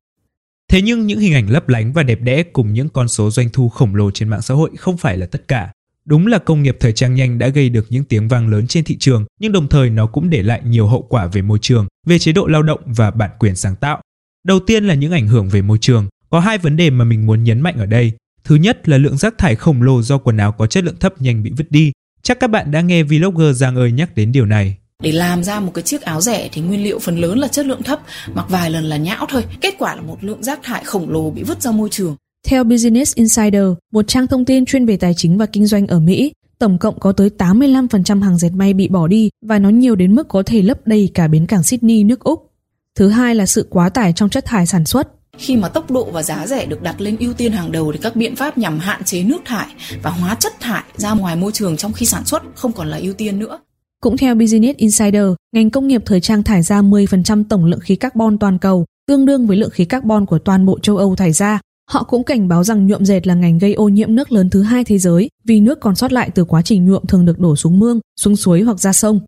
Thế 0.71 0.83
nhưng 0.83 1.07
những 1.07 1.21
hình 1.21 1.35
ảnh 1.35 1.51
lấp 1.51 1.69
lánh 1.69 1.93
và 1.93 2.03
đẹp 2.03 2.21
đẽ 2.23 2.43
cùng 2.43 2.73
những 2.73 2.89
con 2.89 3.09
số 3.09 3.31
doanh 3.31 3.49
thu 3.53 3.69
khổng 3.69 3.95
lồ 3.95 4.11
trên 4.11 4.29
mạng 4.29 4.43
xã 4.43 4.55
hội 4.55 4.71
không 4.77 4.97
phải 4.97 5.19
là 5.19 5.27
tất 5.27 5.49
cả. 5.49 5.73
Đúng 6.05 6.27
là 6.27 6.39
công 6.39 6.63
nghiệp 6.63 6.77
thời 6.81 6.93
trang 6.93 7.15
nhanh 7.15 7.39
đã 7.39 7.49
gây 7.49 7.69
được 7.69 7.87
những 7.91 8.05
tiếng 8.05 8.29
vang 8.29 8.49
lớn 8.49 8.67
trên 8.67 8.85
thị 8.85 8.97
trường, 9.01 9.25
nhưng 9.41 9.53
đồng 9.53 9.69
thời 9.69 9.91
nó 9.91 10.07
cũng 10.07 10.31
để 10.31 10.43
lại 10.43 10.61
nhiều 10.65 10.87
hậu 10.87 11.03
quả 11.03 11.27
về 11.27 11.43
môi 11.43 11.59
trường, 11.63 11.87
về 12.07 12.19
chế 12.19 12.33
độ 12.33 12.47
lao 12.47 12.63
động 12.63 12.81
và 12.87 13.11
bản 13.11 13.31
quyền 13.39 13.57
sáng 13.57 13.77
tạo. 13.77 14.01
Đầu 14.45 14.61
tiên 14.61 14.85
là 14.85 14.95
những 14.95 15.13
ảnh 15.13 15.29
hưởng 15.29 15.49
về 15.49 15.63
môi 15.63 15.79
trường. 15.81 16.09
Có 16.31 16.41
hai 16.41 16.59
vấn 16.59 16.77
đề 16.77 16.91
mà 16.91 17.05
mình 17.05 17.27
muốn 17.27 17.45
nhấn 17.45 17.61
mạnh 17.61 17.75
ở 17.79 17.87
đây. 17.87 18.13
Thứ 18.45 18.55
nhất 18.55 18.89
là 18.89 18.99
lượng 18.99 19.17
rác 19.17 19.39
thải 19.39 19.55
khổng 19.55 19.83
lồ 19.83 20.03
do 20.03 20.19
quần 20.19 20.37
áo 20.37 20.53
có 20.53 20.67
chất 20.67 20.85
lượng 20.85 20.99
thấp 21.01 21.23
nhanh 21.23 21.43
bị 21.43 21.51
vứt 21.57 21.71
đi. 21.71 21.93
Chắc 22.23 22.41
các 22.41 22.51
bạn 22.51 22.71
đã 22.71 22.81
nghe 22.81 23.03
vlogger 23.03 23.57
Giang 23.57 23.77
ơi 23.77 23.93
nhắc 23.93 24.15
đến 24.15 24.33
điều 24.33 24.47
này. 24.47 24.77
Để 25.03 25.13
làm 25.13 25.45
ra 25.45 25.61
một 25.61 25.71
cái 25.75 25.83
chiếc 25.83 26.03
áo 26.03 26.21
rẻ 26.21 26.49
thì 26.53 26.61
nguyên 26.61 26.83
liệu 26.85 26.99
phần 26.99 27.19
lớn 27.19 27.39
là 27.39 27.49
chất 27.49 27.67
lượng 27.67 27.83
thấp, 27.83 28.01
mặc 28.35 28.47
vài 28.49 28.71
lần 28.71 28.85
là 28.85 28.97
nhão 28.97 29.27
thôi. 29.29 29.45
Kết 29.61 29.75
quả 29.79 29.95
là 29.95 30.03
một 30.03 30.25
lượng 30.25 30.43
rác 30.43 30.61
thải 30.63 30.85
khổng 30.85 31.11
lồ 31.11 31.31
bị 31.31 31.43
vứt 31.43 31.63
ra 31.63 31.71
môi 31.71 31.89
trường. 31.89 32.17
Theo 32.47 32.65
Business 32.65 33.15
Insider, 33.15 33.65
một 33.93 34.09
trang 34.09 34.27
thông 34.27 34.45
tin 34.45 34.65
chuyên 34.65 34.87
về 34.87 34.97
tài 34.97 35.15
chính 35.15 35.39
và 35.39 35.47
kinh 35.47 35.67
doanh 35.67 35.87
ở 35.87 36.01
Mỹ, 36.01 36.33
tổng 36.59 36.79
cộng 36.79 37.01
có 37.01 37.13
tới 37.13 37.31
85% 37.39 38.23
hàng 38.23 38.39
dệt 38.39 38.51
may 38.51 38.75
bị 38.75 38.89
bỏ 38.89 39.07
đi 39.07 39.31
và 39.47 39.59
nó 39.59 39.69
nhiều 39.69 39.97
đến 39.97 40.15
mức 40.15 40.29
có 40.29 40.43
thể 40.43 40.63
lấp 40.63 40.87
đầy 40.87 41.11
cả 41.15 41.29
bến 41.29 41.47
cảng 41.47 41.63
Sydney, 41.63 42.05
nước 42.05 42.21
Úc. 42.21 42.51
Thứ 42.95 43.09
hai 43.09 43.35
là 43.35 43.47
sự 43.47 43.67
quá 43.71 43.89
tải 43.89 44.13
trong 44.13 44.29
chất 44.29 44.45
thải 44.45 44.67
sản 44.67 44.85
xuất. 44.85 45.09
Khi 45.39 45.57
mà 45.57 45.69
tốc 45.69 45.91
độ 45.91 46.11
và 46.13 46.23
giá 46.23 46.47
rẻ 46.47 46.67
được 46.67 46.83
đặt 46.83 47.01
lên 47.01 47.17
ưu 47.21 47.33
tiên 47.33 47.53
hàng 47.53 47.73
đầu 47.73 47.93
thì 47.93 47.99
các 48.03 48.17
biện 48.17 48.37
pháp 48.37 48.59
nhằm 48.59 48.79
hạn 48.79 49.05
chế 49.05 49.23
nước 49.23 49.39
thải 49.45 49.67
và 50.03 50.11
hóa 50.11 50.35
chất 50.35 50.53
thải 50.61 50.85
ra 50.97 51.15
ngoài 51.15 51.37
môi 51.37 51.53
trường 51.53 51.77
trong 51.77 51.93
khi 51.93 52.07
sản 52.07 52.25
xuất 52.25 52.43
không 52.55 52.73
còn 52.73 52.89
là 52.89 52.97
ưu 52.97 53.15
tiên 53.15 53.39
nữa. 53.39 53.59
Cũng 54.03 54.17
theo 54.17 54.35
Business 54.35 54.79
Insider, 54.79 55.25
ngành 55.55 55.71
công 55.71 55.89
nghiệp 55.89 56.03
thời 56.07 56.21
trang 56.21 56.43
thải 56.43 56.63
ra 56.63 56.83
10% 56.83 57.45
tổng 57.49 57.65
lượng 57.65 57.81
khí 57.81 57.97
carbon 57.97 58.39
toàn 58.39 58.59
cầu, 58.59 58.85
tương 59.07 59.27
đương 59.27 59.47
với 59.47 59.57
lượng 59.57 59.71
khí 59.71 59.85
carbon 59.85 60.27
của 60.27 60.39
toàn 60.39 60.67
bộ 60.67 60.79
châu 60.79 60.97
Âu 60.97 61.17
thải 61.17 61.33
ra. 61.33 61.61
Họ 61.91 62.03
cũng 62.03 62.25
cảnh 62.25 62.49
báo 62.49 62.65
rằng 62.65 62.87
nhuộm 62.87 63.05
dệt 63.05 63.27
là 63.27 63.35
ngành 63.35 63.59
gây 63.59 63.75
ô 63.75 63.89
nhiễm 63.89 64.15
nước 64.15 64.33
lớn 64.33 64.51
thứ 64.51 64.63
hai 64.63 64.85
thế 64.85 64.99
giới 64.99 65.31
vì 65.45 65.61
nước 65.61 65.81
còn 65.81 65.95
sót 65.95 66.13
lại 66.13 66.31
từ 66.35 66.45
quá 66.45 66.63
trình 66.63 66.87
nhuộm 66.87 67.07
thường 67.07 67.25
được 67.25 67.39
đổ 67.39 67.57
xuống 67.57 67.79
mương, 67.79 68.01
xuống 68.21 68.37
suối 68.37 68.63
hoặc 68.63 68.81
ra 68.81 68.93
sông. 68.93 69.21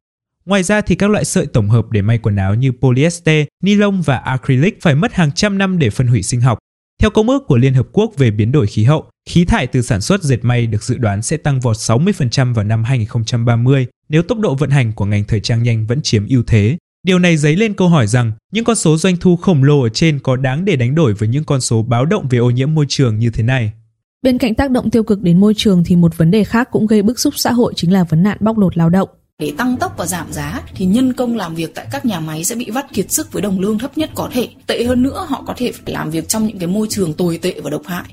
Ngoài 0.51 0.63
ra 0.63 0.81
thì 0.81 0.95
các 0.95 1.11
loại 1.11 1.25
sợi 1.25 1.47
tổng 1.47 1.69
hợp 1.69 1.91
để 1.91 2.03
may 2.03 2.19
quần 2.19 2.37
áo 2.37 2.55
như 2.55 2.73
polyester, 2.73 3.47
ni 3.63 3.75
lông 3.75 4.03
và 4.03 4.17
acrylic 4.17 4.83
phải 4.83 4.95
mất 4.95 5.13
hàng 5.13 5.33
trăm 5.33 5.59
năm 5.59 5.79
để 5.79 5.91
phân 5.91 6.07
hủy 6.07 6.23
sinh 6.23 6.41
học. 6.41 6.59
Theo 7.01 7.11
công 7.11 7.29
ước 7.29 7.47
của 7.47 7.57
Liên 7.57 7.75
Hợp 7.75 7.87
Quốc 7.93 8.13
về 8.17 8.31
biến 8.31 8.53
đổi 8.53 8.67
khí 8.67 8.85
hậu, 8.85 9.05
khí 9.29 9.45
thải 9.45 9.67
từ 9.67 9.83
sản 9.83 10.01
xuất 10.01 10.23
dệt 10.23 10.39
may 10.43 10.67
được 10.67 10.83
dự 10.83 10.99
đoán 10.99 11.23
sẽ 11.23 11.37
tăng 11.37 11.61
vọt 11.61 11.77
60% 11.77 12.55
vào 12.55 12.65
năm 12.65 12.85
2030 12.85 13.87
nếu 14.09 14.23
tốc 14.23 14.39
độ 14.39 14.55
vận 14.55 14.71
hành 14.71 14.93
của 14.93 15.05
ngành 15.05 15.25
thời 15.25 15.41
trang 15.41 15.63
nhanh 15.63 15.87
vẫn 15.87 16.03
chiếm 16.03 16.27
ưu 16.29 16.43
thế. 16.47 16.77
Điều 17.03 17.19
này 17.19 17.37
dấy 17.37 17.57
lên 17.57 17.75
câu 17.75 17.89
hỏi 17.89 18.07
rằng 18.07 18.33
những 18.53 18.65
con 18.65 18.77
số 18.77 18.97
doanh 18.97 19.17
thu 19.17 19.37
khổng 19.37 19.65
lồ 19.65 19.83
ở 19.83 19.89
trên 19.89 20.19
có 20.19 20.37
đáng 20.37 20.65
để 20.65 20.77
đánh 20.77 20.95
đổi 20.95 21.15
với 21.15 21.29
những 21.29 21.45
con 21.45 21.61
số 21.61 21.83
báo 21.83 22.07
động 22.07 22.29
về 22.31 22.39
ô 22.39 22.51
nhiễm 22.51 22.75
môi 22.75 22.87
trường 22.89 23.19
như 23.19 23.31
thế 23.31 23.43
này. 23.43 23.73
Bên 24.23 24.39
cạnh 24.39 24.55
tác 24.55 24.71
động 24.71 24.91
tiêu 24.91 25.03
cực 25.03 25.23
đến 25.23 25.41
môi 25.41 25.55
trường 25.57 25.85
thì 25.85 25.97
một 25.97 26.17
vấn 26.17 26.31
đề 26.31 26.45
khác 26.45 26.69
cũng 26.73 26.87
gây 26.87 27.03
bức 27.03 27.19
xúc 27.19 27.35
xã 27.37 27.53
hội 27.53 27.73
chính 27.77 27.93
là 27.93 28.05
vấn 28.05 28.23
nạn 28.23 28.37
bóc 28.41 28.59
lột 28.59 28.77
lao 28.77 28.91
động. 28.91 29.09
Để 29.41 29.53
tăng 29.59 29.77
tốc 29.77 29.95
và 29.97 30.07
giảm 30.07 30.33
giá 30.33 30.63
thì 30.75 30.87
nhân 30.87 31.13
công 31.13 31.37
làm 31.37 31.55
việc 31.55 31.75
tại 31.75 31.87
các 31.93 32.07
nhà 32.07 32.21
máy 32.21 32.45
sẽ 32.45 32.55
bị 32.55 32.71
vắt 32.71 32.93
kiệt 32.93 33.11
sức 33.13 33.33
với 33.33 33.43
đồng 33.43 33.61
lương 33.61 33.79
thấp 33.79 33.99
nhất 33.99 34.11
có 34.15 34.29
thể. 34.33 34.49
Tệ 34.67 34.85
hơn 34.85 35.03
nữa 35.03 35.27
họ 35.29 35.45
có 35.47 35.55
thể 35.57 35.73
phải 35.73 35.95
làm 35.95 36.11
việc 36.11 36.29
trong 36.29 36.47
những 36.47 36.59
cái 36.59 36.67
môi 36.69 36.87
trường 36.91 37.15
tồi 37.15 37.39
tệ 37.43 37.61
và 37.61 37.71
độc 37.71 37.83
hại. 37.87 38.05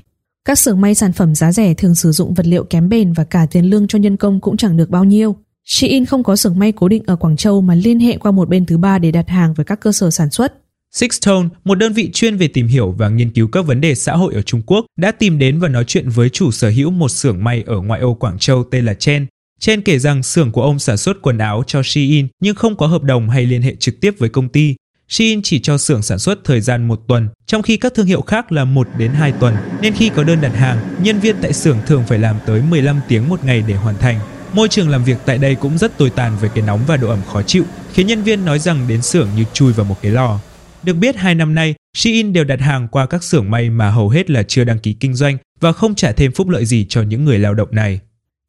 Các 0.44 0.58
xưởng 0.58 0.80
may 0.80 0.94
sản 0.94 1.12
phẩm 1.12 1.34
giá 1.34 1.52
rẻ 1.52 1.74
thường 1.74 1.94
sử 1.94 2.12
dụng 2.12 2.34
vật 2.34 2.46
liệu 2.46 2.64
kém 2.64 2.88
bền 2.88 3.12
và 3.12 3.24
cả 3.24 3.46
tiền 3.50 3.64
lương 3.64 3.88
cho 3.88 3.98
nhân 3.98 4.16
công 4.16 4.40
cũng 4.40 4.56
chẳng 4.56 4.76
được 4.76 4.90
bao 4.90 5.04
nhiêu. 5.04 5.36
Shein 5.64 6.06
không 6.06 6.22
có 6.22 6.36
xưởng 6.36 6.58
may 6.58 6.72
cố 6.72 6.88
định 6.88 7.02
ở 7.06 7.16
Quảng 7.16 7.36
Châu 7.36 7.60
mà 7.60 7.74
liên 7.74 8.00
hệ 8.00 8.16
qua 8.16 8.32
một 8.32 8.48
bên 8.48 8.66
thứ 8.66 8.78
ba 8.78 8.98
để 8.98 9.10
đặt 9.10 9.28
hàng 9.28 9.54
với 9.54 9.64
các 9.64 9.80
cơ 9.80 9.92
sở 9.92 10.10
sản 10.10 10.30
xuất. 10.30 10.54
Sixtone, 10.92 11.48
một 11.64 11.74
đơn 11.74 11.92
vị 11.92 12.10
chuyên 12.12 12.36
về 12.36 12.48
tìm 12.48 12.66
hiểu 12.66 12.94
và 12.98 13.08
nghiên 13.08 13.30
cứu 13.30 13.48
các 13.52 13.66
vấn 13.66 13.80
đề 13.80 13.94
xã 13.94 14.16
hội 14.16 14.34
ở 14.34 14.42
Trung 14.42 14.62
Quốc, 14.66 14.86
đã 14.96 15.12
tìm 15.12 15.38
đến 15.38 15.58
và 15.58 15.68
nói 15.68 15.84
chuyện 15.86 16.08
với 16.08 16.28
chủ 16.28 16.50
sở 16.50 16.68
hữu 16.68 16.90
một 16.90 17.08
xưởng 17.08 17.44
may 17.44 17.64
ở 17.66 17.80
ngoại 17.80 18.00
ô 18.00 18.14
Quảng 18.14 18.38
Châu 18.38 18.64
tên 18.64 18.84
là 18.84 18.94
Chen. 18.94 19.26
Chen 19.60 19.82
kể 19.82 19.98
rằng 19.98 20.22
xưởng 20.22 20.52
của 20.52 20.62
ông 20.62 20.78
sản 20.78 20.96
xuất 20.96 21.22
quần 21.22 21.38
áo 21.38 21.62
cho 21.66 21.82
Shein 21.84 22.28
nhưng 22.40 22.54
không 22.54 22.76
có 22.76 22.86
hợp 22.86 23.02
đồng 23.02 23.30
hay 23.30 23.46
liên 23.46 23.62
hệ 23.62 23.74
trực 23.74 24.00
tiếp 24.00 24.14
với 24.18 24.28
công 24.28 24.48
ty. 24.48 24.74
Shein 25.08 25.42
chỉ 25.42 25.60
cho 25.60 25.78
xưởng 25.78 26.02
sản 26.02 26.18
xuất 26.18 26.44
thời 26.44 26.60
gian 26.60 26.88
một 26.88 27.00
tuần, 27.08 27.28
trong 27.46 27.62
khi 27.62 27.76
các 27.76 27.94
thương 27.94 28.06
hiệu 28.06 28.20
khác 28.20 28.52
là 28.52 28.64
1 28.64 28.88
đến 28.98 29.10
2 29.10 29.32
tuần, 29.32 29.56
nên 29.82 29.94
khi 29.94 30.08
có 30.08 30.24
đơn 30.24 30.40
đặt 30.40 30.54
hàng, 30.54 30.78
nhân 31.02 31.20
viên 31.20 31.36
tại 31.42 31.52
xưởng 31.52 31.78
thường 31.86 32.04
phải 32.08 32.18
làm 32.18 32.36
tới 32.46 32.62
15 32.70 33.00
tiếng 33.08 33.28
một 33.28 33.44
ngày 33.44 33.62
để 33.68 33.74
hoàn 33.74 33.98
thành. 33.98 34.20
Môi 34.52 34.68
trường 34.68 34.88
làm 34.88 35.04
việc 35.04 35.16
tại 35.26 35.38
đây 35.38 35.54
cũng 35.54 35.78
rất 35.78 35.98
tồi 35.98 36.10
tàn 36.10 36.32
với 36.40 36.50
cái 36.54 36.64
nóng 36.66 36.80
và 36.86 36.96
độ 36.96 37.08
ẩm 37.08 37.20
khó 37.32 37.42
chịu, 37.42 37.64
khiến 37.92 38.06
nhân 38.06 38.22
viên 38.22 38.44
nói 38.44 38.58
rằng 38.58 38.88
đến 38.88 39.02
xưởng 39.02 39.28
như 39.36 39.44
chui 39.52 39.72
vào 39.72 39.84
một 39.84 39.96
cái 40.02 40.12
lò. 40.12 40.40
Được 40.82 40.94
biết 40.94 41.16
hai 41.16 41.34
năm 41.34 41.54
nay, 41.54 41.74
Shein 41.96 42.32
đều 42.32 42.44
đặt 42.44 42.60
hàng 42.60 42.88
qua 42.88 43.06
các 43.06 43.22
xưởng 43.24 43.50
may 43.50 43.70
mà 43.70 43.90
hầu 43.90 44.08
hết 44.08 44.30
là 44.30 44.42
chưa 44.42 44.64
đăng 44.64 44.78
ký 44.78 44.92
kinh 44.92 45.14
doanh 45.14 45.38
và 45.60 45.72
không 45.72 45.94
trả 45.94 46.12
thêm 46.12 46.32
phúc 46.32 46.48
lợi 46.48 46.64
gì 46.64 46.86
cho 46.88 47.02
những 47.02 47.24
người 47.24 47.38
lao 47.38 47.54
động 47.54 47.68
này. 47.70 48.00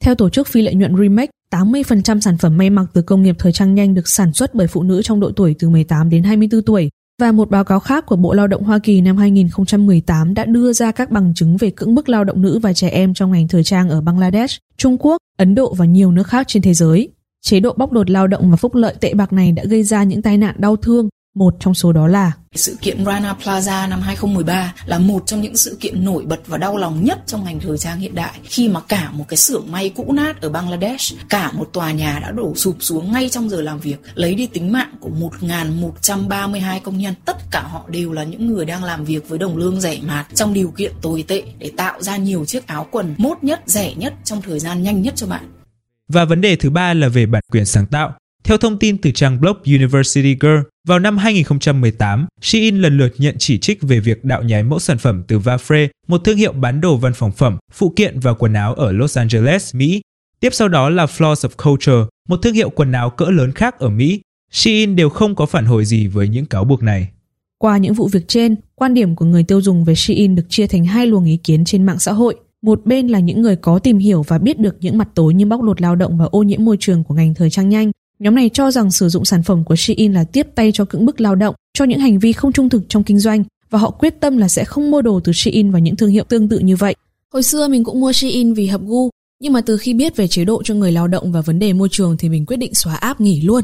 Theo 0.03 0.15
tổ 0.15 0.29
chức 0.29 0.47
phi 0.47 0.61
lợi 0.61 0.75
nhuận 0.75 0.95
Remake, 0.97 1.31
80% 1.51 2.19
sản 2.19 2.37
phẩm 2.37 2.57
may 2.57 2.69
mặc 2.69 2.85
từ 2.93 3.01
công 3.01 3.23
nghiệp 3.23 3.35
thời 3.39 3.51
trang 3.51 3.75
nhanh 3.75 3.93
được 3.93 4.07
sản 4.07 4.33
xuất 4.33 4.55
bởi 4.55 4.67
phụ 4.67 4.83
nữ 4.83 5.01
trong 5.01 5.19
độ 5.19 5.31
tuổi 5.35 5.55
từ 5.59 5.69
18 5.69 6.09
đến 6.09 6.23
24 6.23 6.61
tuổi. 6.61 6.89
Và 7.21 7.31
một 7.31 7.49
báo 7.49 7.63
cáo 7.63 7.79
khác 7.79 8.05
của 8.05 8.15
Bộ 8.15 8.33
Lao 8.33 8.47
động 8.47 8.63
Hoa 8.63 8.79
Kỳ 8.79 9.01
năm 9.01 9.17
2018 9.17 10.33
đã 10.33 10.45
đưa 10.45 10.73
ra 10.73 10.91
các 10.91 11.11
bằng 11.11 11.33
chứng 11.35 11.57
về 11.57 11.69
cưỡng 11.69 11.95
bức 11.95 12.09
lao 12.09 12.23
động 12.23 12.41
nữ 12.41 12.59
và 12.59 12.73
trẻ 12.73 12.89
em 12.89 13.13
trong 13.13 13.31
ngành 13.31 13.47
thời 13.47 13.63
trang 13.63 13.89
ở 13.89 14.01
Bangladesh, 14.01 14.59
Trung 14.77 14.97
Quốc, 14.99 15.17
Ấn 15.37 15.55
Độ 15.55 15.73
và 15.73 15.85
nhiều 15.85 16.11
nước 16.11 16.27
khác 16.27 16.47
trên 16.47 16.63
thế 16.63 16.73
giới. 16.73 17.09
Chế 17.41 17.59
độ 17.59 17.73
bóc 17.77 17.93
lột 17.93 18.09
lao 18.09 18.27
động 18.27 18.51
và 18.51 18.55
phúc 18.55 18.75
lợi 18.75 18.95
tệ 18.99 19.13
bạc 19.13 19.33
này 19.33 19.51
đã 19.51 19.63
gây 19.63 19.83
ra 19.83 20.03
những 20.03 20.21
tai 20.21 20.37
nạn 20.37 20.55
đau 20.57 20.75
thương, 20.75 21.09
một 21.35 21.55
trong 21.59 21.73
số 21.73 21.91
đó 21.93 22.07
là 22.07 22.31
sự 22.55 22.77
kiện 22.81 23.05
Rana 23.05 23.35
Plaza 23.43 23.89
năm 23.89 24.01
2013 24.01 24.73
là 24.85 24.99
một 24.99 25.23
trong 25.25 25.41
những 25.41 25.57
sự 25.57 25.77
kiện 25.79 26.05
nổi 26.05 26.25
bật 26.25 26.47
và 26.47 26.57
đau 26.57 26.77
lòng 26.77 27.03
nhất 27.03 27.19
trong 27.25 27.43
ngành 27.43 27.59
thời 27.59 27.77
trang 27.77 27.99
hiện 27.99 28.15
đại 28.15 28.39
khi 28.43 28.69
mà 28.69 28.79
cả 28.87 29.11
một 29.11 29.25
cái 29.27 29.37
xưởng 29.37 29.71
may 29.71 29.89
cũ 29.89 30.11
nát 30.11 30.41
ở 30.41 30.49
Bangladesh, 30.49 31.15
cả 31.29 31.51
một 31.51 31.69
tòa 31.73 31.91
nhà 31.91 32.19
đã 32.21 32.31
đổ 32.31 32.55
sụp 32.55 32.77
xuống 32.79 33.11
ngay 33.11 33.29
trong 33.29 33.49
giờ 33.49 33.61
làm 33.61 33.79
việc, 33.79 33.97
lấy 34.15 34.35
đi 34.35 34.45
tính 34.45 34.71
mạng 34.71 34.93
của 34.99 35.09
1.132 35.39 36.79
công 36.79 36.97
nhân. 36.97 37.13
Tất 37.25 37.37
cả 37.51 37.61
họ 37.61 37.85
đều 37.89 38.11
là 38.11 38.23
những 38.23 38.47
người 38.47 38.65
đang 38.65 38.83
làm 38.83 39.05
việc 39.05 39.29
với 39.29 39.39
đồng 39.39 39.57
lương 39.57 39.81
rẻ 39.81 39.99
mạt 40.01 40.27
trong 40.35 40.53
điều 40.53 40.71
kiện 40.71 40.91
tồi 41.01 41.23
tệ 41.27 41.43
để 41.59 41.71
tạo 41.77 42.01
ra 42.01 42.17
nhiều 42.17 42.45
chiếc 42.45 42.67
áo 42.67 42.87
quần 42.91 43.15
mốt 43.17 43.37
nhất, 43.41 43.61
rẻ 43.65 43.93
nhất 43.95 44.13
trong 44.23 44.41
thời 44.41 44.59
gian 44.59 44.83
nhanh 44.83 45.01
nhất 45.01 45.13
cho 45.15 45.27
bạn. 45.27 45.51
Và 46.07 46.25
vấn 46.25 46.41
đề 46.41 46.55
thứ 46.55 46.69
ba 46.69 46.93
là 46.93 47.07
về 47.07 47.25
bản 47.25 47.43
quyền 47.51 47.65
sáng 47.65 47.85
tạo. 47.85 48.13
Theo 48.43 48.57
thông 48.57 48.79
tin 48.79 48.97
từ 48.97 49.11
trang 49.11 49.41
blog 49.41 49.57
University 49.65 50.37
Girl, 50.39 50.59
vào 50.89 50.99
năm 50.99 51.17
2018, 51.17 52.27
Shein 52.41 52.75
lần 52.75 52.97
lượt 52.97 53.13
nhận 53.17 53.35
chỉ 53.39 53.57
trích 53.57 53.81
về 53.81 53.99
việc 53.99 54.25
đạo 54.25 54.43
nhái 54.43 54.63
mẫu 54.63 54.79
sản 54.79 54.97
phẩm 54.97 55.23
từ 55.27 55.39
Vafre, 55.39 55.87
một 56.07 56.21
thương 56.23 56.37
hiệu 56.37 56.53
bán 56.53 56.81
đồ 56.81 56.97
văn 56.97 57.13
phòng 57.13 57.31
phẩm, 57.31 57.57
phụ 57.71 57.93
kiện 57.95 58.19
và 58.19 58.33
quần 58.33 58.53
áo 58.53 58.73
ở 58.73 58.91
Los 58.91 59.17
Angeles, 59.17 59.75
Mỹ. 59.75 60.01
Tiếp 60.39 60.49
sau 60.53 60.67
đó 60.67 60.89
là 60.89 61.05
Floors 61.05 61.49
of 61.49 61.49
Culture, 61.63 62.09
một 62.29 62.37
thương 62.37 62.53
hiệu 62.53 62.69
quần 62.69 62.91
áo 62.91 63.09
cỡ 63.09 63.25
lớn 63.25 63.51
khác 63.51 63.79
ở 63.79 63.89
Mỹ. 63.89 64.21
Shein 64.51 64.95
đều 64.95 65.09
không 65.09 65.35
có 65.35 65.45
phản 65.45 65.65
hồi 65.65 65.85
gì 65.85 66.07
với 66.07 66.27
những 66.27 66.45
cáo 66.45 66.63
buộc 66.63 66.83
này. 66.83 67.09
Qua 67.57 67.77
những 67.77 67.93
vụ 67.93 68.07
việc 68.07 68.27
trên, 68.27 68.55
quan 68.75 68.93
điểm 68.93 69.15
của 69.15 69.25
người 69.25 69.43
tiêu 69.43 69.61
dùng 69.61 69.83
về 69.83 69.95
Shein 69.95 70.35
được 70.35 70.45
chia 70.49 70.67
thành 70.67 70.85
hai 70.85 71.07
luồng 71.07 71.25
ý 71.25 71.37
kiến 71.37 71.65
trên 71.65 71.83
mạng 71.83 71.99
xã 71.99 72.11
hội. 72.13 72.35
Một 72.61 72.85
bên 72.85 73.07
là 73.07 73.19
những 73.19 73.41
người 73.41 73.55
có 73.55 73.79
tìm 73.79 73.97
hiểu 73.97 74.23
và 74.27 74.37
biết 74.37 74.59
được 74.59 74.77
những 74.81 74.97
mặt 74.97 75.07
tối 75.15 75.33
như 75.33 75.45
bóc 75.45 75.61
lột 75.61 75.81
lao 75.81 75.95
động 75.95 76.17
và 76.17 76.25
ô 76.25 76.43
nhiễm 76.43 76.65
môi 76.65 76.77
trường 76.79 77.03
của 77.03 77.13
ngành 77.15 77.33
thời 77.33 77.49
trang 77.49 77.69
nhanh, 77.69 77.91
Nhóm 78.23 78.35
này 78.35 78.49
cho 78.53 78.71
rằng 78.71 78.91
sử 78.91 79.09
dụng 79.09 79.25
sản 79.25 79.43
phẩm 79.43 79.63
của 79.63 79.75
Shein 79.75 80.13
là 80.13 80.23
tiếp 80.23 80.47
tay 80.55 80.71
cho 80.73 80.85
cưỡng 80.85 81.05
bức 81.05 81.21
lao 81.21 81.35
động, 81.35 81.55
cho 81.73 81.85
những 81.85 81.99
hành 81.99 82.19
vi 82.19 82.33
không 82.33 82.51
trung 82.51 82.69
thực 82.69 82.83
trong 82.89 83.03
kinh 83.03 83.19
doanh 83.19 83.43
và 83.69 83.79
họ 83.79 83.91
quyết 83.91 84.19
tâm 84.19 84.37
là 84.37 84.47
sẽ 84.47 84.65
không 84.65 84.91
mua 84.91 85.01
đồ 85.01 85.19
từ 85.23 85.31
Shein 85.33 85.71
và 85.71 85.79
những 85.79 85.95
thương 85.95 86.09
hiệu 86.09 86.23
tương 86.23 86.49
tự 86.49 86.59
như 86.59 86.75
vậy. 86.75 86.95
Hồi 87.33 87.43
xưa 87.43 87.67
mình 87.67 87.83
cũng 87.83 87.99
mua 87.99 88.13
Shein 88.13 88.53
vì 88.53 88.67
hợp 88.67 88.81
gu, 88.83 89.09
nhưng 89.41 89.53
mà 89.53 89.61
từ 89.61 89.77
khi 89.77 89.93
biết 89.93 90.15
về 90.15 90.27
chế 90.27 90.45
độ 90.45 90.63
cho 90.63 90.73
người 90.73 90.91
lao 90.91 91.07
động 91.07 91.31
và 91.31 91.41
vấn 91.41 91.59
đề 91.59 91.73
môi 91.73 91.89
trường 91.91 92.17
thì 92.17 92.29
mình 92.29 92.45
quyết 92.45 92.57
định 92.57 92.73
xóa 92.73 92.95
app 92.95 93.21
nghỉ 93.21 93.41
luôn 93.41 93.63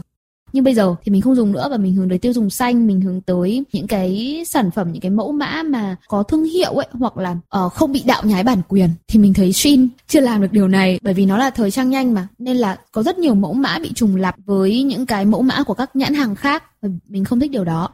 nhưng 0.53 0.63
bây 0.63 0.73
giờ 0.73 0.95
thì 1.03 1.11
mình 1.11 1.21
không 1.21 1.35
dùng 1.35 1.51
nữa 1.51 1.67
và 1.71 1.77
mình 1.77 1.93
hướng 1.93 2.09
tới 2.09 2.17
tiêu 2.17 2.33
dùng 2.33 2.49
xanh 2.49 2.87
mình 2.87 3.01
hướng 3.01 3.21
tới 3.21 3.63
những 3.73 3.87
cái 3.87 4.43
sản 4.47 4.71
phẩm 4.71 4.91
những 4.91 5.01
cái 5.01 5.11
mẫu 5.11 5.31
mã 5.31 5.63
mà 5.63 5.95
có 6.07 6.23
thương 6.23 6.43
hiệu 6.43 6.71
ấy 6.71 6.87
hoặc 6.91 7.17
là 7.17 7.37
uh, 7.65 7.73
không 7.73 7.91
bị 7.91 8.03
đạo 8.05 8.21
nhái 8.25 8.43
bản 8.43 8.61
quyền 8.67 8.89
thì 9.07 9.19
mình 9.19 9.33
thấy 9.33 9.53
Shein 9.53 9.87
chưa 10.07 10.19
làm 10.19 10.41
được 10.41 10.51
điều 10.51 10.67
này 10.67 10.99
bởi 11.01 11.13
vì 11.13 11.25
nó 11.25 11.37
là 11.37 11.49
thời 11.49 11.71
trang 11.71 11.89
nhanh 11.89 12.13
mà 12.13 12.27
nên 12.37 12.57
là 12.57 12.77
có 12.91 13.03
rất 13.03 13.17
nhiều 13.17 13.35
mẫu 13.35 13.53
mã 13.53 13.79
bị 13.79 13.93
trùng 13.93 14.15
lặp 14.15 14.35
với 14.45 14.83
những 14.83 15.05
cái 15.05 15.25
mẫu 15.25 15.41
mã 15.41 15.63
của 15.63 15.73
các 15.73 15.95
nhãn 15.95 16.13
hàng 16.13 16.35
khác 16.35 16.63
và 16.81 16.89
mình 17.07 17.25
không 17.25 17.39
thích 17.39 17.51
điều 17.51 17.63
đó 17.63 17.89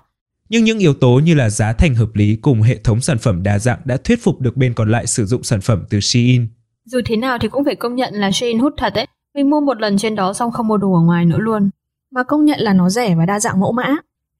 nhưng 0.52 0.64
những 0.64 0.80
yếu 0.80 0.94
tố 0.94 1.20
như 1.24 1.34
là 1.34 1.50
giá 1.50 1.74
thành 1.74 1.96
hợp 1.96 2.10
lý 2.14 2.36
cùng 2.36 2.62
hệ 2.62 2.78
thống 2.84 3.02
sản 3.02 3.18
phẩm 3.18 3.44
đa 3.44 3.60
dạng 3.60 3.80
đã 3.86 3.98
thuyết 4.04 4.24
phục 4.24 4.42
được 4.42 4.58
bên 4.58 4.74
còn 4.74 4.92
lại 4.92 5.08
sử 5.08 5.26
dụng 5.26 5.44
sản 5.44 5.62
phẩm 5.62 5.84
từ 5.90 6.00
Shein. 6.00 6.48
Dù 6.86 7.00
thế 7.06 7.16
nào 7.16 7.38
thì 7.42 7.48
cũng 7.48 7.66
phải 7.66 7.76
công 7.76 7.96
nhận 7.96 8.14
là 8.14 8.32
Shein 8.32 8.60
hút 8.60 8.74
thật 8.78 8.94
đấy. 8.96 9.08
Mình 9.36 9.50
mua 9.50 9.62
một 9.62 9.82
lần 9.82 9.98
trên 9.98 10.16
đó 10.16 10.34
xong 10.34 10.52
không 10.52 10.68
mua 10.68 10.78
đồ 10.78 10.94
ở 10.94 11.02
ngoài 11.02 11.26
nữa 11.26 11.38
luôn. 11.40 11.70
Mà 12.16 12.24
công 12.24 12.46
nhận 12.46 12.60
là 12.60 12.74
nó 12.74 12.90
rẻ 12.90 13.16
và 13.16 13.26
đa 13.26 13.40
dạng 13.40 13.60
mẫu 13.60 13.72
mã. 13.72 13.96